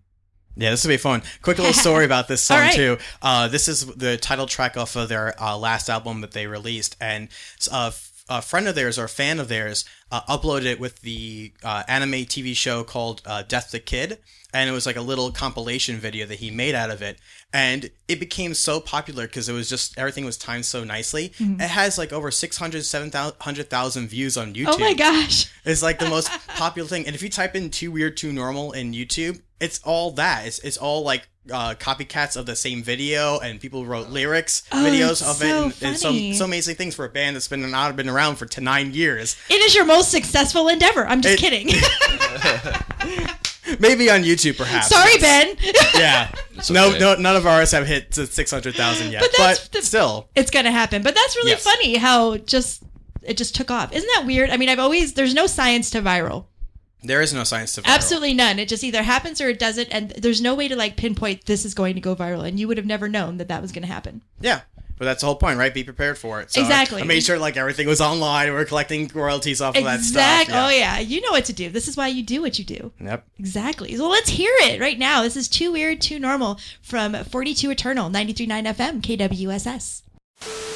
Yeah, 0.57 0.71
this 0.71 0.85
will 0.85 0.91
be 0.91 0.97
fun. 0.99 1.23
Quick 1.43 1.59
little 1.59 1.73
story 1.73 2.05
about 2.05 2.29
this 2.29 2.41
song 2.45 2.59
right. 2.59 2.75
too. 2.75 2.97
Uh, 3.21 3.49
this 3.49 3.67
is 3.67 3.87
the 3.87 4.17
title 4.17 4.47
track 4.47 4.77
off 4.77 4.95
of 4.95 5.09
their 5.09 5.35
uh, 5.43 5.57
last 5.59 5.89
album 5.89 6.21
that 6.21 6.31
they 6.31 6.47
released, 6.47 6.97
and 7.01 7.29
uh, 7.73 7.91
a 8.29 8.41
friend 8.41 8.67
of 8.67 8.75
theirs 8.75 8.99
or 8.99 9.05
a 9.05 9.09
fan 9.09 9.39
of 9.39 9.49
theirs 9.49 9.85
uh, 10.11 10.23
uploaded 10.23 10.65
it 10.65 10.81
with 10.81 11.01
the 11.03 11.53
uh, 11.63 11.83
anime 11.89 12.25
TV 12.25 12.57
show 12.57 12.83
called 12.83 13.21
uh, 13.27 13.43
Death 13.43 13.71
the 13.71 13.81
Kid, 13.81 14.19
and 14.53 14.71
it 14.71 14.73
was 14.73 14.87
like 14.87 14.97
a 14.97 15.03
little 15.03 15.31
compilation 15.31 15.97
video 15.97 16.25
that 16.27 16.39
he 16.39 16.51
made 16.51 16.75
out 16.75 16.91
of 16.91 17.03
it, 17.03 17.19
and 17.53 17.91
it 18.09 18.21
became 18.21 18.55
so 18.55 18.81
popular 18.81 19.27
because 19.27 19.49
it 19.49 19.53
was 19.53 19.69
just 19.69 19.99
everything 19.99 20.25
was 20.25 20.39
timed 20.39 20.65
so 20.65 20.85
nicely. 20.85 21.31
Mm-hmm. 21.31 21.61
It 21.61 21.69
has 21.69 21.99
like 21.99 22.13
over 22.13 22.31
600, 22.31 22.85
700,000 22.85 24.09
views 24.09 24.37
on 24.37 24.55
YouTube. 24.55 24.75
Oh 24.75 24.79
my 24.79 24.95
gosh. 24.95 25.53
It's 25.65 25.83
like 25.83 25.99
the 25.99 26.09
most 26.09 26.31
popular 26.49 26.89
thing. 26.89 27.07
And 27.07 27.15
if 27.15 27.23
you 27.23 27.29
type 27.29 27.55
in 27.55 27.71
too 27.71 27.91
weird, 27.91 28.17
too 28.17 28.33
normal 28.33 28.73
in 28.73 28.93
YouTube, 28.93 29.41
it's 29.61 29.81
all 29.83 30.13
that. 30.13 30.47
It's, 30.47 30.59
it's 30.61 30.77
all 30.77 31.03
like 31.03 31.29
uh, 31.53 31.75
copycats 31.75 32.37
of 32.37 32.47
the 32.47 32.57
same 32.57 32.83
video 32.83 33.39
and 33.39 33.61
people 33.61 33.85
wrote 33.85 34.09
lyrics, 34.09 34.63
Oh, 34.73 34.77
videos 34.77 35.21
that's 35.21 35.23
of 35.23 35.43
it. 35.43 35.51
and, 35.51 35.75
and 35.83 35.99
so, 35.99 36.13
so 36.33 36.45
amazing 36.47 36.77
things 36.77 36.95
for 36.95 37.05
a 37.05 37.09
band 37.09 37.37
that's 37.37 37.49
been 37.49 37.71
not 37.71 37.95
been 37.97 38.09
around 38.09 38.37
for 38.37 38.47
t- 38.47 38.63
nine 38.63 38.95
years. 38.95 39.37
It 39.51 39.61
is 39.63 39.75
your 39.75 39.85
most 39.85 40.11
successful 40.11 40.69
endeavor. 40.69 41.07
I'm 41.07 41.21
just 41.21 41.35
It- 41.35 41.41
kidding. 41.41 41.67
Maybe 43.81 44.11
on 44.11 44.23
YouTube, 44.23 44.57
perhaps. 44.59 44.89
Sorry, 44.89 45.19
Ben. 45.19 45.57
Yeah. 45.95 46.31
no, 46.71 46.89
okay. 46.91 46.99
no, 46.99 47.15
none 47.17 47.35
of 47.37 47.47
ours 47.47 47.71
have 47.73 47.87
hit 47.87 48.13
to 48.13 48.27
600,000 48.27 49.11
yet. 49.11 49.21
But 49.23 49.31
But, 49.37 49.69
the- 49.73 49.83
still. 49.83 50.29
it's 50.35 50.51
gonna 50.51 50.71
happen. 50.71 51.03
But 51.03 51.15
that's 51.15 51.35
really 51.37 51.51
Yes. 51.53 51.65
funny 51.65 51.97
how 51.97 52.37
just 52.37 52.83
it 53.23 53.37
just 53.39 53.55
took 53.55 53.71
off. 53.71 53.93
Isn't 53.93 54.09
that 54.17 54.25
weird? 54.27 54.51
I 54.51 54.59
mean, 54.59 54.69
I've 54.69 54.79
always 54.79 55.15
there's 55.15 55.33
no 55.35 55.47
science 55.47 55.91
to 55.91 56.03
viral. 56.03 56.47
There 57.05 57.21
is 57.21 57.35
no 57.35 57.45
science 57.45 57.75
to 57.75 57.83
viral. 57.83 57.95
Absolutely 57.95 58.35
none. 58.35 58.59
It 58.59 58.69
just 58.69 58.83
either 58.83 59.03
happens 59.03 59.41
or 59.41 59.49
it 59.49 59.59
doesn't, 59.59 59.89
and 59.89 60.11
there's 60.13 60.41
no 60.41 60.55
way 60.55 60.69
to 60.69 60.75
like 60.77 60.97
pinpoint 60.97 61.45
this 61.45 61.65
is 61.65 61.75
going 61.75 61.95
to 61.95 62.01
go 62.01 62.17
viral, 62.17 62.49
and 62.49 62.59
you 62.59 62.67
would 62.67 62.79
have 62.79 62.87
never 62.87 63.09
known 63.09 63.37
that 63.37 63.49
that 63.49 63.61
was 63.61 63.73
going 63.73 63.83
to 63.83 63.93
happen. 63.93 64.23
Yeah. 64.41 64.63
But 64.97 65.07
that's 65.07 65.21
the 65.23 65.27
whole 65.27 65.37
point, 65.37 65.59
right? 65.59 65.75
Be 65.75 65.83
prepared 65.83 66.17
for 66.19 66.41
it. 66.41 66.53
So 66.53 66.61
Exactly. 66.61 67.03
I, 67.03 67.05
made 67.05 67.25
sure 67.25 67.37
like 67.37 67.57
everything 67.57 67.89
was 67.89 68.01
online. 68.01 68.49
We 68.53 68.57
are 68.57 68.65
collecting 68.65 69.11
royalties 69.13 69.61
off 69.61 69.77
of 69.77 69.85
that 69.85 70.01
stuff. 70.01 70.43
Exactly. 70.43 70.55
Oh 70.55 70.69
yeah, 70.69 71.01
you 71.01 71.21
know 71.21 71.33
what 71.33 71.45
to 71.47 71.53
do. 71.53 71.69
This 71.69 71.89
is 71.89 71.97
why 71.97 72.09
you 72.09 72.23
do 72.23 72.41
what 72.41 72.59
you 72.59 72.65
do. 72.65 72.93
Yep. 73.01 73.27
Exactly. 73.39 73.97
So 73.97 74.09
let's 74.09 74.31
hear 74.31 74.53
it 74.61 74.81
right 74.81 74.99
now. 74.99 75.23
This 75.23 75.37
is 75.37 75.49
Too 75.49 75.73
Weird, 75.73 76.01
Too 76.01 76.19
Normal 76.19 76.61
from 76.81 77.15
42 77.15 77.71
Eternal, 77.71 78.09
93.9 78.09 78.73
FM, 78.75 79.01
KWSS. 79.03 80.74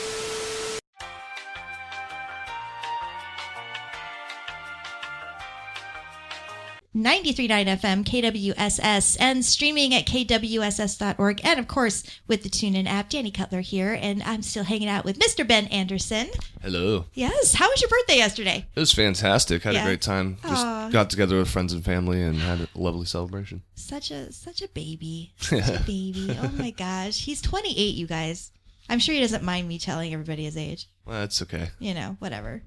93.9 6.98 7.66
FM, 7.80 8.04
KWSS, 8.04 9.16
and 9.20 9.44
streaming 9.44 9.94
at 9.94 10.06
kwss.org. 10.06 11.40
And 11.44 11.60
of 11.60 11.68
course, 11.68 12.02
with 12.26 12.42
the 12.42 12.48
TuneIn 12.48 12.86
app, 12.86 13.08
Danny 13.08 13.30
Cutler 13.30 13.60
here. 13.60 13.96
And 14.00 14.22
I'm 14.24 14.42
still 14.42 14.64
hanging 14.64 14.88
out 14.88 15.04
with 15.04 15.18
Mr. 15.18 15.46
Ben 15.46 15.66
Anderson. 15.68 16.28
Hello. 16.62 17.04
Yes. 17.14 17.54
How 17.54 17.68
was 17.70 17.80
your 17.80 17.88
birthday 17.90 18.16
yesterday? 18.16 18.66
It 18.74 18.80
was 18.80 18.92
fantastic. 18.92 19.62
Had 19.62 19.74
Yeah. 19.74 19.82
a 19.82 19.86
great 19.86 20.02
time. 20.02 20.38
Just 20.42 20.92
got 20.92 21.08
together 21.10 21.38
with 21.38 21.48
friends 21.48 21.72
and 21.72 21.84
family 21.84 22.22
and 22.22 22.36
had 22.38 22.60
a 22.60 22.68
lovely 22.74 23.06
celebration. 23.06 23.62
Such 23.74 24.10
a 24.10 24.32
such 24.32 24.60
a 24.62 24.68
baby. 24.68 25.32
Such 25.38 25.68
a 25.68 25.82
baby. 25.86 26.36
Oh 26.42 26.50
my 26.56 26.70
gosh. 26.70 27.24
He's 27.24 27.40
28, 27.40 27.94
you 27.94 28.06
guys. 28.06 28.50
I'm 28.88 28.98
sure 28.98 29.14
he 29.14 29.20
doesn't 29.20 29.42
mind 29.44 29.68
me 29.68 29.78
telling 29.78 30.12
everybody 30.12 30.44
his 30.44 30.56
age. 30.56 30.88
Well, 31.04 31.20
that's 31.20 31.40
okay. 31.42 31.70
You 31.78 31.94
know, 31.94 32.16
whatever. 32.18 32.62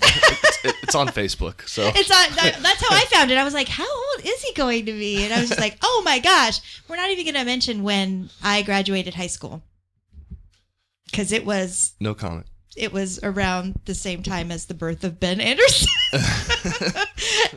It, 0.64 0.74
it's 0.82 0.94
on 0.94 1.08
Facebook, 1.08 1.66
so 1.68 1.90
It's 1.94 2.10
on. 2.10 2.36
That, 2.36 2.58
that's 2.62 2.80
how 2.80 2.94
I 2.94 3.04
found 3.06 3.30
it. 3.30 3.38
I 3.38 3.44
was 3.44 3.54
like, 3.54 3.68
"How 3.68 3.84
old 3.88 4.24
is 4.24 4.42
he 4.42 4.52
going 4.54 4.86
to 4.86 4.92
be?" 4.92 5.24
And 5.24 5.32
I 5.32 5.40
was 5.40 5.48
just 5.48 5.60
like, 5.60 5.78
"Oh 5.82 6.02
my 6.04 6.18
gosh!" 6.18 6.60
We're 6.88 6.96
not 6.96 7.10
even 7.10 7.24
going 7.24 7.34
to 7.34 7.44
mention 7.44 7.82
when 7.82 8.30
I 8.42 8.62
graduated 8.62 9.14
high 9.14 9.26
school 9.28 9.62
because 11.10 11.32
it 11.32 11.44
was 11.44 11.94
no 12.00 12.14
comment. 12.14 12.46
it 12.76 12.92
was 12.92 13.18
around 13.22 13.80
the 13.84 13.94
same 13.94 14.22
time 14.22 14.50
as 14.50 14.66
the 14.66 14.74
birth 14.74 15.02
of 15.04 15.18
Ben 15.18 15.40
Anderson. 15.40 15.88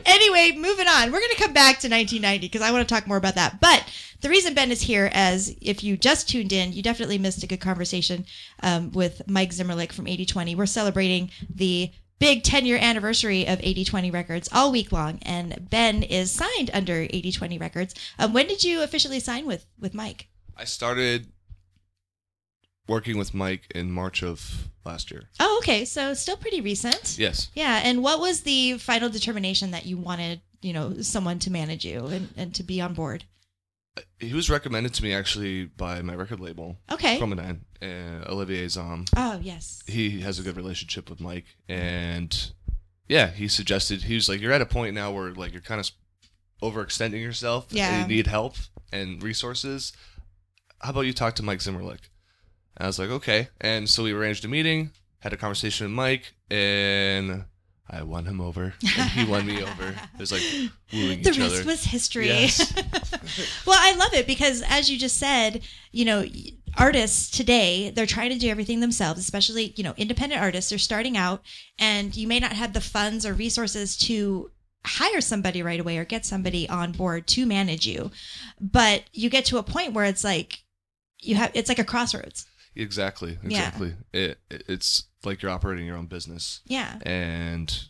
anyway, 0.06 0.52
moving 0.56 0.88
on. 0.88 1.12
We're 1.12 1.20
going 1.20 1.30
to 1.36 1.42
come 1.42 1.52
back 1.52 1.78
to 1.80 1.88
1990 1.88 2.46
because 2.46 2.62
I 2.62 2.70
want 2.72 2.86
to 2.86 2.92
talk 2.94 3.06
more 3.06 3.16
about 3.16 3.34
that. 3.36 3.60
But 3.60 3.84
the 4.20 4.28
reason 4.28 4.54
Ben 4.54 4.70
is 4.72 4.82
here, 4.82 5.10
as 5.12 5.54
if 5.60 5.84
you 5.84 5.96
just 5.96 6.28
tuned 6.28 6.52
in, 6.52 6.72
you 6.72 6.82
definitely 6.82 7.18
missed 7.18 7.42
a 7.42 7.46
good 7.46 7.60
conversation 7.60 8.24
um, 8.62 8.90
with 8.92 9.22
Mike 9.28 9.50
Zimmerlich 9.50 9.92
from 9.92 10.06
8020. 10.06 10.54
We're 10.54 10.66
celebrating 10.66 11.30
the 11.54 11.92
big 12.18 12.42
10 12.42 12.66
year 12.66 12.78
anniversary 12.80 13.46
of 13.46 13.58
8020 13.60 14.10
Records 14.10 14.48
all 14.52 14.70
week 14.72 14.92
long, 14.92 15.18
and 15.22 15.68
Ben 15.70 16.02
is 16.02 16.30
signed 16.30 16.70
under 16.72 17.02
8020 17.02 17.58
Records. 17.58 17.94
Um, 18.18 18.32
when 18.32 18.46
did 18.46 18.64
you 18.64 18.82
officially 18.82 19.20
sign 19.20 19.46
with 19.46 19.66
with 19.78 19.94
Mike? 19.94 20.28
I 20.56 20.64
started 20.64 21.26
working 22.86 23.18
with 23.18 23.34
Mike 23.34 23.66
in 23.74 23.90
March 23.90 24.22
of 24.22 24.68
last 24.84 25.10
year. 25.10 25.24
Oh, 25.40 25.58
okay. 25.62 25.84
So 25.84 26.14
still 26.14 26.36
pretty 26.36 26.60
recent. 26.60 27.18
Yes. 27.18 27.50
Yeah, 27.54 27.80
and 27.82 28.02
what 28.02 28.20
was 28.20 28.42
the 28.42 28.78
final 28.78 29.08
determination 29.08 29.70
that 29.70 29.86
you 29.86 29.96
wanted, 29.96 30.40
you 30.60 30.72
know, 30.72 31.00
someone 31.00 31.38
to 31.40 31.50
manage 31.50 31.84
you 31.84 32.06
and, 32.06 32.28
and 32.36 32.54
to 32.54 32.62
be 32.62 32.80
on 32.80 32.94
board? 32.94 33.24
He 34.18 34.32
was 34.34 34.50
recommended 34.50 34.92
to 34.94 35.02
me 35.04 35.14
actually 35.14 35.66
by 35.66 36.02
my 36.02 36.14
record 36.16 36.40
label, 36.40 36.78
Okay. 36.90 37.18
Promenade, 37.18 37.60
uh, 37.80 38.24
Olivier 38.28 38.66
Zom. 38.68 39.04
oh, 39.16 39.38
yes. 39.42 39.82
He 39.86 40.20
has 40.22 40.38
a 40.38 40.42
good 40.42 40.56
relationship 40.56 41.08
with 41.10 41.20
Mike, 41.20 41.44
and 41.68 42.52
yeah, 43.08 43.30
he 43.30 43.46
suggested 43.48 44.02
he 44.02 44.14
was 44.14 44.28
like, 44.28 44.40
"You're 44.40 44.52
at 44.52 44.60
a 44.62 44.66
point 44.66 44.94
now 44.94 45.12
where 45.12 45.32
like 45.32 45.52
you're 45.52 45.60
kind 45.60 45.80
of 45.80 45.90
overextending 46.62 47.20
yourself, 47.22 47.66
Yeah. 47.70 47.90
and 48.00 48.10
you 48.10 48.16
need 48.16 48.26
help 48.26 48.56
and 48.90 49.22
resources. 49.22 49.92
How 50.80 50.90
about 50.90 51.02
you 51.02 51.12
talk 51.12 51.34
to 51.36 51.42
Mike 51.44 51.60
Zimmerlich?" 51.60 52.08
I 52.76 52.86
was 52.86 52.98
like, 52.98 53.10
"Okay," 53.10 53.48
and 53.60 53.88
so 53.88 54.02
we 54.02 54.12
arranged 54.12 54.44
a 54.44 54.48
meeting, 54.48 54.90
had 55.20 55.32
a 55.32 55.36
conversation 55.36 55.86
with 55.86 55.94
Mike, 55.94 56.34
and 56.50 57.44
I 57.88 58.02
won 58.02 58.24
him 58.24 58.40
over, 58.40 58.74
and 58.96 59.10
he 59.10 59.24
won 59.24 59.46
me 59.46 59.62
over. 59.62 59.88
It 59.88 60.18
was 60.18 60.32
like 60.32 60.42
wooing 60.92 61.22
The 61.22 61.30
each 61.30 61.38
rest 61.38 61.64
was 61.66 61.84
history. 61.84 62.28
Yes. 62.28 62.72
well, 63.66 63.78
I 63.78 63.94
love 63.96 64.14
it 64.14 64.26
because, 64.26 64.62
as 64.66 64.90
you 64.90 64.98
just 64.98 65.18
said, 65.18 65.62
you 65.92 66.04
know, 66.06 66.24
artists 66.76 67.30
today 67.30 67.90
they're 67.90 68.06
trying 68.06 68.30
to 68.30 68.38
do 68.38 68.48
everything 68.48 68.80
themselves, 68.80 69.20
especially 69.20 69.74
you 69.76 69.84
know 69.84 69.94
independent 69.96 70.40
artists. 70.40 70.70
They're 70.70 70.78
starting 70.78 71.16
out, 71.16 71.42
and 71.78 72.16
you 72.16 72.26
may 72.26 72.40
not 72.40 72.52
have 72.52 72.72
the 72.72 72.80
funds 72.80 73.26
or 73.26 73.34
resources 73.34 73.96
to 73.98 74.50
hire 74.86 75.20
somebody 75.20 75.62
right 75.62 75.80
away 75.80 75.98
or 75.98 76.04
get 76.04 76.26
somebody 76.26 76.68
on 76.68 76.92
board 76.92 77.26
to 77.26 77.46
manage 77.46 77.86
you, 77.86 78.10
but 78.60 79.04
you 79.12 79.30
get 79.30 79.44
to 79.46 79.58
a 79.58 79.62
point 79.62 79.92
where 79.92 80.04
it's 80.04 80.24
like 80.24 80.62
you 81.20 81.34
have 81.34 81.50
it's 81.54 81.68
like 81.68 81.78
a 81.78 81.84
crossroads. 81.84 82.46
Exactly, 82.76 83.38
Yeah. 83.42 83.68
exactly. 83.68 83.94
It, 84.12 84.38
it 84.50 84.64
it's 84.68 85.04
like 85.26 85.42
you're 85.42 85.50
operating 85.50 85.86
your 85.86 85.96
own 85.96 86.06
business. 86.06 86.60
Yeah. 86.66 86.98
And 87.02 87.86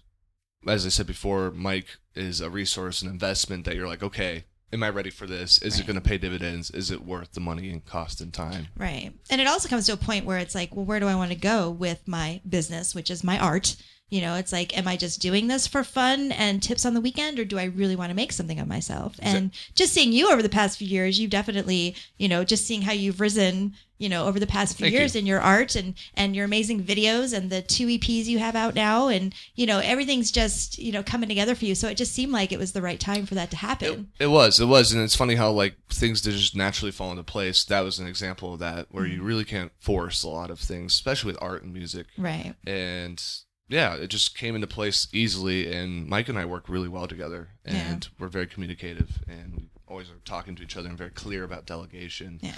as 0.67 0.87
I 0.87 0.89
said 0.89 1.07
before, 1.07 1.51
Mike 1.51 1.99
is 2.15 2.41
a 2.41 2.51
resource, 2.51 3.03
an 3.03 3.11
investment 3.11 3.65
that 3.65 3.77
you're 3.77 3.89
like, 3.89 4.03
okay, 4.03 4.45
am 4.73 4.83
I 4.83 4.91
ready 4.91 5.11
for 5.11 5.27
this? 5.27 5.63
Is 5.63 5.79
it 5.79 5.87
going 5.87 5.97
to 5.97 6.03
pay 6.03 6.19
dividends? 6.19 6.71
Is 6.71 6.91
it 6.91 7.05
worth 7.05 7.33
the 7.33 7.41
money 7.41 7.71
and 7.71 7.85
cost 7.85 8.21
and 8.21 8.33
time? 8.33 8.69
Right. 8.77 9.13
And 9.31 9.41
it 9.41 9.47
also 9.47 9.69
comes 9.69 9.87
to 9.87 9.93
a 9.93 9.97
point 9.97 10.27
where 10.27 10.39
it's 10.39 10.55
like, 10.55 10.75
well, 10.75 10.85
where 10.85 11.01
do 11.01 11.07
I 11.07 11.15
want 11.15 11.31
to 11.31 11.37
go 11.37 11.71
with 11.71 12.07
my 12.09 12.41
business, 12.49 12.95
which 12.95 13.11
is 13.11 13.23
my 13.23 13.39
art? 13.39 13.77
You 14.11 14.21
know, 14.21 14.35
it's 14.35 14.53
like, 14.53 14.77
am 14.77 14.87
I 14.87 14.97
just 14.97 15.21
doing 15.21 15.49
this 15.49 15.67
for 15.67 15.83
fun 15.83 16.31
and 16.33 16.63
tips 16.63 16.85
on 16.85 16.95
the 16.95 17.01
weekend, 17.01 17.39
or 17.39 17.45
do 17.45 17.59
I 17.59 17.65
really 17.65 17.97
want 17.97 18.11
to 18.11 18.15
make 18.15 18.33
something 18.33 18.61
of 18.61 18.69
myself? 18.69 19.17
And 19.19 19.51
just 19.75 19.93
seeing 19.93 20.13
you 20.13 20.31
over 20.31 20.43
the 20.43 20.49
past 20.49 20.79
few 20.79 20.87
years, 20.87 21.19
you've 21.19 21.31
definitely, 21.31 21.97
you 22.19 22.29
know, 22.29 22.45
just 22.45 22.67
seeing 22.67 22.83
how 22.83 22.93
you've 22.93 23.19
risen, 23.19 23.75
you 23.99 24.09
know, 24.09 24.27
over 24.27 24.39
the 24.39 24.47
past 24.47 24.77
few 24.77 24.85
Thank 24.85 24.95
years 24.95 25.15
you. 25.15 25.21
in 25.21 25.27
your 25.27 25.41
art 25.41 25.75
and 25.75 25.95
and 26.15 26.37
your 26.37 26.45
amazing 26.45 26.85
videos 26.85 27.37
and 27.37 27.49
the 27.51 27.63
two 27.63 27.87
EPs 27.87 28.27
you 28.27 28.39
have 28.39 28.55
out 28.55 28.75
now, 28.75 29.09
and 29.09 29.35
you 29.55 29.67
know, 29.67 29.79
everything's 29.79 30.31
just 30.31 30.79
you 30.79 30.93
know 30.93 31.03
coming 31.03 31.29
together 31.29 31.55
for 31.55 31.65
you. 31.65 31.75
So 31.75 31.89
it 31.89 31.97
just 31.97 32.13
seemed 32.13 32.31
like 32.31 32.53
it 32.53 32.59
was 32.59 32.73
the 32.73 32.83
right 32.83 33.01
time 33.01 33.25
for 33.27 33.35
that 33.35 33.51
to 33.53 33.57
happen. 33.57 34.13
It 34.21 34.29
was, 34.29 34.61
it 34.61 34.67
was, 34.67 34.93
and 34.93 35.03
it's 35.03 35.17
funny 35.17 35.35
how 35.35 35.51
like 35.51 35.77
things 35.89 36.21
just 36.21 36.55
naturally 36.55 36.93
fall 36.93 37.11
into 37.11 37.25
place. 37.25 37.65
That 37.65 37.81
was 37.81 37.99
an 37.99 38.07
example 38.07 38.53
of 38.53 38.61
that, 38.61 38.89
where 38.91 39.07
you 39.07 39.17
mm-hmm. 39.17 39.27
really 39.27 39.45
can't 39.45 39.73
force 39.81 40.23
a 40.23 40.29
lot 40.29 40.51
of 40.51 40.61
things, 40.61 40.93
especially 40.93 41.33
with 41.33 41.43
art 41.43 41.63
and 41.65 41.73
music. 41.73 42.07
right. 42.19 42.55
And 42.67 43.21
yeah, 43.69 43.95
it 43.95 44.09
just 44.09 44.37
came 44.37 44.55
into 44.55 44.67
place 44.67 45.09
easily. 45.13 45.73
And 45.73 46.07
Mike 46.09 46.29
and 46.29 46.39
I 46.39 46.45
work 46.45 46.69
really 46.69 46.89
well 46.89 47.07
together, 47.07 47.51
Yeah. 47.67 47.93
and 47.93 48.09
we're 48.19 48.29
very 48.29 48.47
communicative, 48.47 49.23
and 49.29 49.55
we 49.57 49.71
always 49.87 50.11
are 50.11 50.21
talking 50.25 50.55
to 50.57 50.63
each 50.63 50.77
other 50.77 50.89
and 50.89 50.99
very 50.99 51.11
clear 51.11 51.45
about 51.45 51.67
delegation. 51.67 52.41
Yeah. 52.43 52.55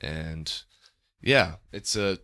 and 0.00 0.62
yeah, 1.20 1.56
it's 1.72 1.96
a. 1.96 2.18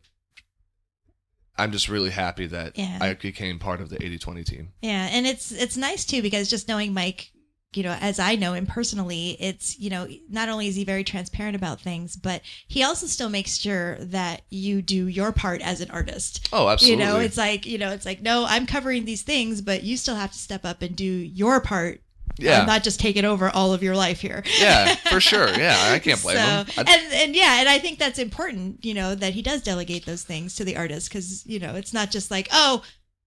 I'm 1.57 1.70
just 1.70 1.88
really 1.88 2.11
happy 2.11 2.47
that 2.49 2.77
Yeah. 2.77 2.99
I 3.01 3.14
became 3.14 3.59
part 3.61 3.81
of 3.81 3.88
the 3.88 3.97
80-20 3.99 4.44
team. 4.44 4.73
Yeah, 4.83 5.09
and 5.12 5.27
it's 5.27 5.53
it's 5.53 5.77
nice 5.77 6.05
too 6.05 6.20
because 6.23 6.51
just 6.51 6.66
knowing 6.68 6.92
Mike, 6.92 7.31
you 7.76 7.82
know, 7.82 7.96
as 8.00 8.18
I 8.18 8.37
know 8.37 8.52
him 8.54 8.66
personally, 8.66 9.37
it's 9.40 9.78
you 9.78 9.90
know, 9.90 10.06
not 10.28 10.48
only 10.48 10.68
is 10.68 10.76
he 10.76 10.84
very 10.84 11.04
transparent 11.04 11.56
about 11.56 11.80
things, 11.80 12.16
but 12.16 12.42
he 12.68 12.82
also 12.82 13.06
still 13.06 13.28
makes 13.28 13.56
sure 13.56 13.96
that 14.00 14.42
you 14.50 14.82
do 14.82 15.06
your 15.08 15.32
part 15.32 15.60
as 15.62 15.80
an 15.80 15.90
artist. 15.90 16.48
Oh, 16.52 16.68
absolutely. 16.68 17.04
You 17.04 17.10
know, 17.10 17.18
it's 17.20 17.37
like 17.37 17.66
you 17.66 17.78
know, 17.78 17.90
it's 17.90 18.06
like 18.06 18.22
no, 18.22 18.44
I'm 18.48 18.66
covering 18.66 19.04
these 19.04 19.22
things, 19.22 19.60
but 19.60 19.82
you 19.82 19.96
still 19.96 20.16
have 20.16 20.32
to 20.32 20.38
step 20.38 20.64
up 20.64 20.82
and 20.82 20.94
do 20.96 21.04
your 21.04 21.60
part. 21.60 22.00
Yeah. 22.37 22.62
uh, 22.62 22.66
not 22.66 22.82
just 22.82 22.98
taking 22.98 23.24
over 23.24 23.48
all 23.48 23.72
of 23.72 23.82
your 23.84 23.94
life 23.94 24.20
here. 24.20 24.42
yeah, 24.58 24.94
for 25.10 25.20
sure. 25.20 25.48
Yeah, 25.50 25.76
I 25.92 26.00
can't 26.00 26.20
blame 26.20 26.37
so, 26.37 26.42
him. 26.42 26.66
I- 26.88 26.94
and 26.96 27.12
and 27.12 27.37
yeah, 27.37 27.60
and 27.60 27.68
I 27.68 27.78
think 27.78 28.00
that's 28.00 28.18
important, 28.18 28.84
you 28.84 28.92
know, 28.92 29.14
that 29.14 29.34
he 29.34 29.42
does 29.42 29.62
delegate 29.62 30.04
those 30.04 30.24
things 30.24 30.56
to 30.56 30.64
the 30.64 30.76
artist 30.76 31.08
because 31.08 31.46
you 31.46 31.60
know 31.60 31.76
it's 31.76 31.92
not 31.92 32.10
just 32.10 32.30
like 32.32 32.48
oh, 32.52 32.82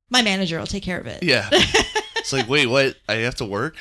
my 0.10 0.21
manager 0.21 0.60
will 0.60 0.67
take 0.67 0.83
care 0.83 0.99
of 0.99 1.07
it. 1.07 1.23
yeah. 1.23 1.49
It's 2.28 2.34
like, 2.34 2.50
wait, 2.50 2.68
what? 2.68 2.98
I 3.08 3.13
have 3.20 3.36
to 3.36 3.46
work, 3.46 3.78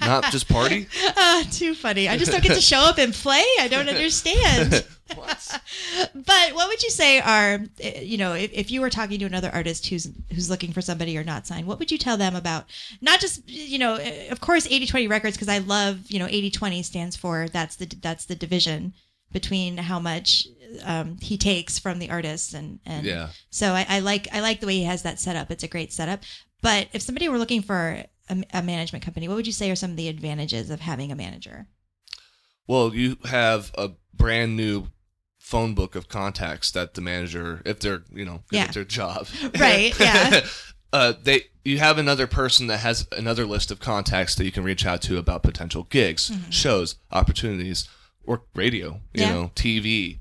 not 0.00 0.24
just 0.32 0.48
party. 0.48 0.86
Ah, 1.14 1.44
too 1.52 1.74
funny. 1.74 2.08
I 2.08 2.16
just 2.16 2.32
don't 2.32 2.42
get 2.42 2.54
to 2.54 2.60
show 2.62 2.78
up 2.78 2.96
and 2.96 3.12
play. 3.12 3.44
I 3.60 3.68
don't 3.68 3.86
understand. 3.86 4.82
what? 5.14 5.60
but 6.14 6.54
what 6.54 6.68
would 6.68 6.82
you 6.82 6.88
say 6.88 7.20
are, 7.20 7.60
eh, 7.80 8.00
you 8.00 8.16
know, 8.16 8.32
if, 8.32 8.50
if 8.54 8.70
you 8.70 8.80
were 8.80 8.88
talking 8.88 9.18
to 9.18 9.26
another 9.26 9.50
artist 9.52 9.88
who's 9.88 10.08
who's 10.30 10.48
looking 10.48 10.72
for 10.72 10.80
somebody 10.80 11.18
or 11.18 11.22
not 11.22 11.46
signed, 11.46 11.66
what 11.66 11.78
would 11.78 11.90
you 11.90 11.98
tell 11.98 12.16
them 12.16 12.34
about 12.34 12.64
not 13.02 13.20
just, 13.20 13.46
you 13.46 13.78
know, 13.78 13.96
eh, 13.96 14.28
of 14.30 14.40
course 14.40 14.66
80/20 14.66 15.10
records 15.10 15.36
because 15.36 15.50
I 15.50 15.58
love, 15.58 16.10
you 16.10 16.18
know, 16.18 16.26
80/20 16.28 16.82
stands 16.86 17.14
for 17.14 17.48
that's 17.48 17.76
the 17.76 17.84
that's 18.00 18.24
the 18.24 18.34
division 18.34 18.94
between 19.32 19.76
how 19.76 19.98
much 19.98 20.46
um, 20.84 21.18
he 21.20 21.36
takes 21.36 21.78
from 21.78 21.98
the 21.98 22.08
artist 22.08 22.54
and 22.54 22.80
and 22.86 23.04
Yeah. 23.04 23.28
so 23.50 23.72
I, 23.72 23.84
I 23.86 23.98
like 23.98 24.28
I 24.32 24.40
like 24.40 24.60
the 24.60 24.66
way 24.66 24.76
he 24.76 24.84
has 24.84 25.02
that 25.02 25.20
set 25.20 25.36
up. 25.36 25.50
It's 25.50 25.62
a 25.64 25.68
great 25.68 25.92
setup. 25.92 26.20
But 26.62 26.88
if 26.92 27.02
somebody 27.02 27.28
were 27.28 27.38
looking 27.38 27.60
for 27.62 28.04
a, 28.30 28.44
a 28.54 28.62
management 28.62 29.04
company, 29.04 29.28
what 29.28 29.34
would 29.36 29.46
you 29.46 29.52
say 29.52 29.70
are 29.70 29.76
some 29.76 29.90
of 29.90 29.96
the 29.96 30.08
advantages 30.08 30.70
of 30.70 30.80
having 30.80 31.12
a 31.12 31.16
manager? 31.16 31.66
Well, 32.66 32.94
you 32.94 33.18
have 33.24 33.72
a 33.76 33.90
brand 34.14 34.56
new 34.56 34.88
phone 35.38 35.74
book 35.74 35.96
of 35.96 36.08
contacts 36.08 36.70
that 36.70 36.94
the 36.94 37.00
manager, 37.00 37.60
if 37.66 37.80
they're 37.80 38.02
you 38.12 38.24
know 38.24 38.42
good 38.48 38.56
Yeah. 38.56 38.62
at 38.64 38.74
their 38.74 38.84
job, 38.84 39.26
Right, 39.58 39.98
yeah. 39.98 40.46
uh, 40.92 41.14
they 41.22 41.46
you 41.64 41.78
have 41.78 41.98
another 41.98 42.26
person 42.28 42.68
that 42.68 42.78
has 42.78 43.06
another 43.12 43.44
list 43.44 43.70
of 43.70 43.80
contacts 43.80 44.34
that 44.36 44.44
you 44.44 44.52
can 44.52 44.64
reach 44.64 44.86
out 44.86 45.02
to 45.02 45.18
about 45.18 45.42
potential 45.42 45.84
gigs, 45.90 46.30
shows, 46.50 46.96
opportunities, 47.10 47.88
or 48.24 48.42
radio, 48.54 49.00
you 49.12 49.20
Mm-hmm. 49.20 49.20
Yeah. 49.20 49.32
know, 49.32 49.50
TV. 49.54 50.18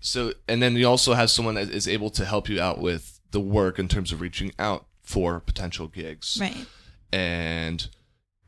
So, 0.00 0.32
and 0.48 0.60
then 0.62 0.74
you 0.76 0.88
also 0.88 1.14
have 1.14 1.30
someone 1.30 1.54
that 1.54 1.70
is 1.70 1.86
able 1.86 2.10
to 2.10 2.24
help 2.24 2.48
you 2.48 2.60
out 2.60 2.80
with 2.80 3.20
the 3.30 3.40
work 3.40 3.78
in 3.78 3.88
terms 3.88 4.10
of 4.10 4.20
reaching 4.20 4.52
out 4.58 4.86
for 5.02 5.40
potential 5.40 5.88
gigs 5.88 6.38
Right. 6.40 6.66
and 7.12 7.88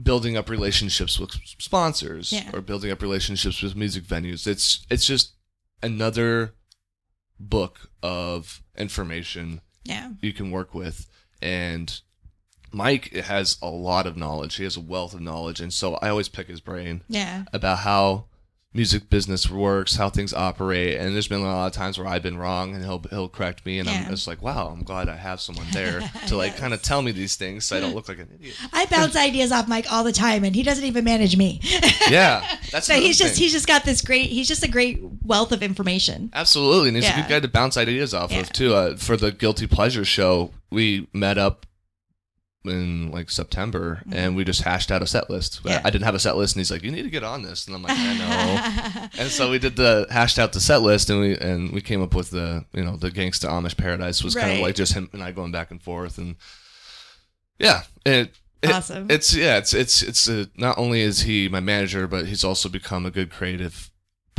building 0.03 0.37
up 0.37 0.49
relationships 0.49 1.19
with 1.19 1.33
sponsors 1.59 2.33
Yeah. 2.33 2.51
or 2.53 2.61
building 2.61 2.90
up 2.90 3.03
relationships 3.03 3.62
with 3.62 3.77
music 3.77 4.05
venues. 4.05 4.47
It's 4.47 4.87
it's 4.90 5.07
just 5.07 5.33
another 5.83 6.55
book 7.38 7.90
of 8.03 8.62
information 8.77 9.61
Yeah. 9.85 10.12
you 10.23 10.33
can 10.33 10.51
work 10.51 10.75
with 10.75 11.07
and 11.43 12.01
Mike 12.73 13.12
has 13.12 13.57
a 13.62 13.69
lot 13.69 14.07
of 14.07 14.17
knowledge. 14.17 14.57
He 14.57 14.64
has 14.64 14.77
a 14.77 14.81
wealth 14.81 15.14
of 15.14 15.21
knowledge 15.21 15.61
and 15.61 15.73
so 15.73 15.95
I 15.97 16.09
always 16.09 16.29
pick 16.29 16.49
his 16.49 16.61
brain 16.61 17.03
Yeah. 17.09 17.45
about 17.53 17.79
how 17.81 18.27
music 18.77 19.09
business 19.09 19.49
works, 19.49 19.95
how 19.95 20.11
things 20.11 20.35
operate, 20.35 20.99
and 20.99 21.15
there's 21.15 21.29
been 21.29 21.41
a 21.41 21.45
lot 21.45 21.69
of 21.69 21.73
times 21.73 21.97
where 21.97 22.09
I've 22.09 22.25
been 22.25 22.37
wrong, 22.37 22.75
and 22.75 22.83
he'll 22.85 22.99
he'll 23.09 23.29
correct 23.29 23.65
me, 23.65 23.79
and 23.79 23.89
Yeah. 23.89 24.03
I'm 24.05 24.11
just 24.11 24.27
like, 24.27 24.43
wow, 24.43 24.67
I'm 24.69 24.83
glad 24.83 25.09
I 25.09 25.15
have 25.17 25.41
someone 25.41 25.67
there 25.73 26.01
to 26.27 26.37
like 26.37 26.57
kind 26.57 26.75
of 26.75 26.83
tell 26.83 27.01
me 27.01 27.13
these 27.13 27.37
things, 27.37 27.65
so 27.65 27.77
I 27.77 27.81
don't 27.81 27.95
look 27.95 28.09
like 28.09 28.19
an 28.19 28.29
idiot. 28.35 28.57
I 28.73 28.87
bounce 28.87 29.15
ideas 29.17 29.53
off 29.53 29.69
Mike 29.69 29.87
all 29.93 30.03
the 30.03 30.13
time, 30.13 30.43
and 30.43 30.57
he 30.57 30.63
doesn't 30.65 30.85
even 30.85 31.05
manage 31.05 31.37
me. 31.37 31.61
Yeah, 32.11 32.45
that's 32.71 32.87
so 32.89 32.95
he's 32.95 33.17
just 33.17 33.35
thing. 33.35 33.45
he's 33.45 33.53
just 33.53 33.67
got 33.67 33.85
this 33.85 34.03
great. 34.03 34.27
He's 34.29 34.49
just 34.49 34.63
a 34.65 34.69
great 34.69 35.01
wealth 35.25 35.53
of 35.53 35.63
information. 35.63 36.31
absolutely, 36.35 36.89
and 36.89 36.97
he's 36.97 37.05
Yeah. 37.07 37.19
a 37.19 37.23
good 37.23 37.29
guy 37.29 37.41
to 37.41 37.49
bounce 37.49 37.77
ideas 37.77 38.13
off 38.13 38.31
Yeah. 38.33 38.41
of 38.41 38.53
too. 38.53 38.75
Uh, 38.75 38.97
for 38.97 39.17
the 39.17 39.31
Guilty 39.33 39.67
Pleasure 39.67 40.05
show, 40.05 40.51
we 40.71 41.07
met 41.15 41.39
up 41.39 41.65
in 42.64 43.11
like 43.11 43.31
September, 43.31 44.03
and 44.12 44.35
we 44.37 44.44
just 44.44 44.62
hashed 44.62 44.90
out 44.90 45.03
a 45.03 45.07
set 45.07 45.29
list. 45.31 45.59
Mm-hmm. 45.59 45.68
Yeah. 45.68 45.83
I 45.85 45.90
didn't 45.90 46.05
have 46.05 46.14
a 46.14 46.18
set 46.18 46.37
list, 46.37 46.55
and 46.57 46.61
he's 46.61 46.70
like, 46.70 46.83
"You 46.83 46.90
need 46.90 47.03
to 47.03 47.11
get 47.11 47.22
on 47.24 47.42
this," 47.42 47.66
and 47.66 47.74
I'm 47.77 47.83
like, 47.83 47.96
"I 47.98 48.18
know." 48.18 49.09
and 49.18 49.31
so 49.31 49.50
we 49.50 49.59
did 49.59 49.77
the 49.77 50.07
hashed 50.11 50.38
out 50.38 50.53
the 50.53 50.61
set 50.61 50.83
list, 50.83 51.11
and 51.11 51.20
we 51.20 51.37
and 51.37 51.72
we 51.72 51.81
came 51.81 52.03
up 52.03 52.14
with 52.14 52.31
the 52.31 52.64
you 52.72 52.85
know 52.85 52.96
the 52.96 53.11
Gangsta 53.11 53.48
Amish 53.48 53.77
Paradise 53.77 54.22
was 54.24 54.35
kind 54.35 54.53
of 54.55 54.61
like 54.61 54.74
just 54.74 54.94
him 54.94 55.09
and 55.12 55.22
I 55.22 55.33
going 55.33 55.53
back 55.53 55.70
and 55.70 55.83
forth, 55.83 56.18
and 56.18 56.37
yeah, 57.59 57.83
it. 58.05 58.31
it- 58.62 58.70
Awesome. 58.72 59.11
It's 59.11 59.35
yeah. 59.35 59.59
It's 59.59 59.74
it's 59.74 60.03
it's 60.03 60.29
uh 60.29 60.46
not 60.57 60.79
only 60.79 61.00
is 61.03 61.20
he 61.22 61.48
my 61.50 61.61
manager, 61.61 62.07
but 62.07 62.27
he's 62.27 62.44
also 62.44 62.68
become 62.70 63.05
a 63.05 63.11
good 63.11 63.31
creative 63.31 63.90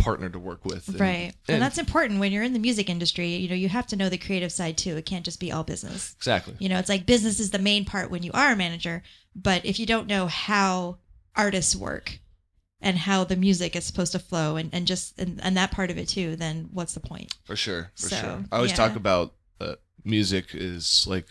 partner 0.06 0.30
to 0.30 0.40
work 0.40 0.64
with. 0.66 0.88
and- 0.88 1.00
right, 1.00 1.34
and 1.48 1.62
that's 1.62 1.78
important 1.78 2.20
when 2.20 2.32
you're 2.32 2.44
in 2.44 2.54
the 2.54 2.60
music 2.60 2.90
industry. 2.90 3.30
You 3.36 3.50
know, 3.50 3.56
you 3.56 3.70
have 3.70 3.88
to 3.88 3.96
know 3.96 4.08
the 4.10 4.18
creative 4.18 4.52
side 4.52 4.78
too. 4.78 4.96
It 4.98 5.06
can't 5.06 5.26
just 5.26 5.40
be 5.40 5.52
all 5.52 5.64
business. 5.64 6.14
exactly. 6.18 6.56
You 6.60 6.70
know, 6.70 6.78
it's 6.80 6.90
like 6.90 7.06
business 7.06 7.40
is 7.40 7.50
the 7.52 7.60
main 7.60 7.86
part 7.86 8.12
when 8.12 8.24
you 8.24 8.32
are 8.34 8.52
a 8.52 8.56
manager, 8.56 9.02
but 9.36 9.66
if 9.66 9.80
you 9.80 9.86
don't 9.86 10.08
know 10.08 10.28
how 10.28 10.98
artists 11.36 11.76
work 11.76 12.20
and 12.82 12.98
how 13.00 13.24
the 13.24 13.36
music 13.36 13.76
is 13.76 13.84
supposed 13.84 14.12
to 14.12 14.20
flow 14.20 14.56
and, 14.58 14.70
and 14.74 14.86
just 14.86 15.20
and, 15.20 15.40
and 15.44 15.58
that 15.58 15.72
part 15.72 15.90
of 15.90 15.98
it 15.98 16.08
too, 16.08 16.36
then 16.36 16.70
what's 16.72 16.94
the 16.94 17.00
point? 17.00 17.34
For 17.44 17.56
sure, 17.56 17.92
for 17.96 18.10
So, 18.10 18.16
sure. 18.16 18.44
I 18.52 18.56
always 18.58 18.72
yeah. 18.72 18.78
talk 18.78 18.96
about 18.96 19.34
uh, 19.60 19.76
music 20.04 20.46
is 20.54 21.06
like 21.08 21.28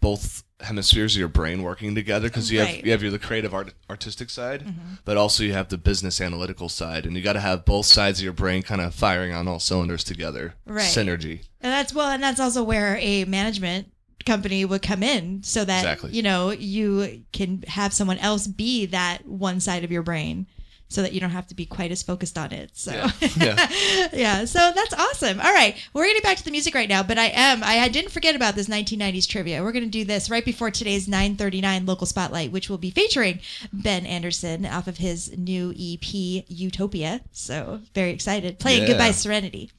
both 0.00 0.42
hemispheres 0.62 1.14
of 1.14 1.18
your 1.18 1.28
brain 1.28 1.62
working 1.62 1.94
together 1.94 2.28
because 2.28 2.50
you 2.50 2.60
Right. 2.60 2.68
Mm-hmm. 2.68 2.76
have 2.76 2.86
you 2.86 2.92
have 2.92 3.02
your 3.02 3.10
the 3.10 3.18
creative 3.18 3.52
art, 3.54 3.72
artistic 3.88 4.30
side, 4.30 4.64
but 5.04 5.16
also 5.16 5.42
you 5.42 5.52
have 5.52 5.68
the 5.68 5.78
business 5.78 6.20
analytical 6.20 6.68
side, 6.68 7.06
and 7.06 7.16
you 7.16 7.22
got 7.22 7.32
to 7.34 7.40
have 7.40 7.64
both 7.64 7.86
sides 7.86 8.18
of 8.20 8.24
your 8.24 8.32
brain 8.32 8.62
kind 8.62 8.80
of 8.80 8.94
firing 8.94 9.32
on 9.32 9.48
all 9.48 9.58
cylinders 9.60 10.04
together. 10.04 10.54
Right. 10.66 10.84
Synergy. 10.84 11.44
And 11.60 11.72
that's 11.72 11.92
well, 11.94 12.10
and 12.10 12.22
that's 12.22 12.40
also 12.40 12.62
where 12.62 12.96
a 13.00 13.24
management 13.24 13.90
company 14.26 14.64
would 14.66 14.82
come 14.82 15.02
in 15.02 15.42
so 15.42 15.64
that 15.64 15.78
Exactly. 15.80 16.10
you 16.12 16.22
know 16.22 16.50
you 16.50 17.24
can 17.32 17.62
have 17.68 17.92
someone 17.94 18.18
else 18.18 18.46
be 18.46 18.84
that 18.86 19.26
one 19.26 19.60
side 19.60 19.82
of 19.82 19.90
your 19.90 20.02
brain 20.02 20.46
so 20.90 21.00
that 21.02 21.12
you 21.14 21.20
don't 21.20 21.30
have 21.30 21.46
to 21.46 21.54
be 21.54 21.64
quite 21.64 21.90
as 21.90 22.02
focused 22.02 22.36
on 22.36 22.52
it 22.52 22.70
so 22.74 22.92
Yeah. 22.92 23.10
Yeah. 23.38 24.08
yeah 24.12 24.44
so 24.44 24.72
that's 24.74 24.92
awesome 24.92 25.40
all 25.40 25.54
right 25.54 25.74
we're 25.94 26.04
getting 26.06 26.20
back 26.22 26.36
to 26.36 26.44
the 26.44 26.50
music 26.50 26.74
right 26.74 26.88
now 26.88 27.02
but 27.02 27.16
i 27.16 27.26
am 27.32 27.64
i, 27.64 27.78
I 27.78 27.88
didn't 27.88 28.10
forget 28.10 28.36
about 28.36 28.54
this 28.56 28.68
1990s 28.68 29.26
trivia 29.26 29.62
we're 29.62 29.72
going 29.72 29.84
to 29.84 29.90
do 29.90 30.04
this 30.04 30.28
right 30.28 30.44
before 30.44 30.70
today's 30.70 31.08
939 31.08 31.86
local 31.86 32.06
spotlight 32.06 32.52
which 32.52 32.68
will 32.68 32.76
be 32.78 32.90
featuring 32.90 33.40
ben 33.72 34.04
anderson 34.04 34.66
off 34.66 34.86
of 34.88 34.98
his 34.98 35.34
new 35.38 35.70
ep 35.70 36.04
utopia 36.48 37.20
so 37.32 37.80
very 37.94 38.10
excited 38.10 38.58
playing 38.58 38.82
Yeah. 38.82 38.88
goodbye 38.88 39.12
serenity 39.12 39.70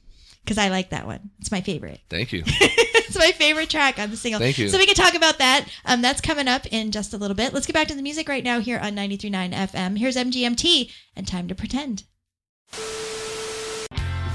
because 0.44 0.58
i 0.58 0.68
like 0.68 0.90
that 0.90 1.06
one 1.06 1.30
it's 1.38 1.50
my 1.50 1.60
favorite 1.60 2.00
Thank 2.08 2.32
you. 2.32 2.44
it's 3.12 3.18
my 3.18 3.32
favorite 3.32 3.68
track 3.68 3.98
on 3.98 4.10
the 4.10 4.16
single. 4.16 4.40
Thank 4.40 4.56
you. 4.58 4.68
So 4.68 4.78
we 4.78 4.86
can 4.86 4.94
talk 4.94 5.14
about 5.14 5.38
that. 5.38 5.66
Um, 5.84 6.02
that's 6.02 6.20
coming 6.20 6.46
up 6.48 6.66
in 6.72 6.92
just 6.92 7.14
a 7.14 7.18
little 7.18 7.34
bit. 7.34 7.52
Let's 7.52 7.66
get 7.66 7.74
back 7.74 7.88
to 7.88 7.94
the 7.94 8.02
music 8.02 8.28
right 8.28 8.42
now 8.42 8.60
here 8.60 8.78
on 8.78 8.94
93.9 8.94 9.52
FM. 9.52 9.98
Here's 9.98 10.16
MGMT 10.16 10.90
and 11.16 11.28
Time 11.28 11.48
to 11.48 11.54
Pretend. 11.54 12.04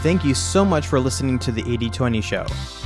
Thank 0.03 0.23
you 0.23 0.35
so 0.35 0.63
much 0.63 0.85
for 0.85 0.99
listening 0.99 1.39
to 1.39 1.51
the 1.51 1.61
8020 1.61 2.21
show. 2.21 2.45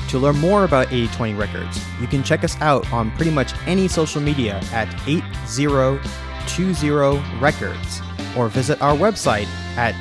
To 0.10 0.18
learn 0.18 0.38
more 0.38 0.64
about 0.64 0.88
8020 0.88 1.34
Records, 1.34 1.80
you 2.00 2.08
can 2.08 2.24
check 2.24 2.44
us 2.44 2.60
out 2.62 2.92
on 2.92 3.12
pretty 3.12 3.32
much 3.32 3.54
any 3.66 3.88
social 3.88 4.22
media 4.22 4.62
at 4.72 4.88
8020 5.08 7.40
Records 7.40 8.02
or 8.38 8.48
visit 8.48 8.82
our 8.82 8.96
website 8.96 9.48
at 9.76 9.94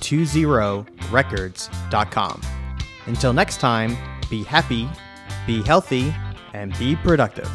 www.8020records.com. 0.00 2.40
Until 3.06 3.32
next 3.32 3.60
time, 3.60 3.96
be 4.28 4.42
happy, 4.42 4.88
be 5.46 5.62
healthy, 5.62 6.12
and 6.52 6.76
be 6.78 6.96
productive. 6.96 7.48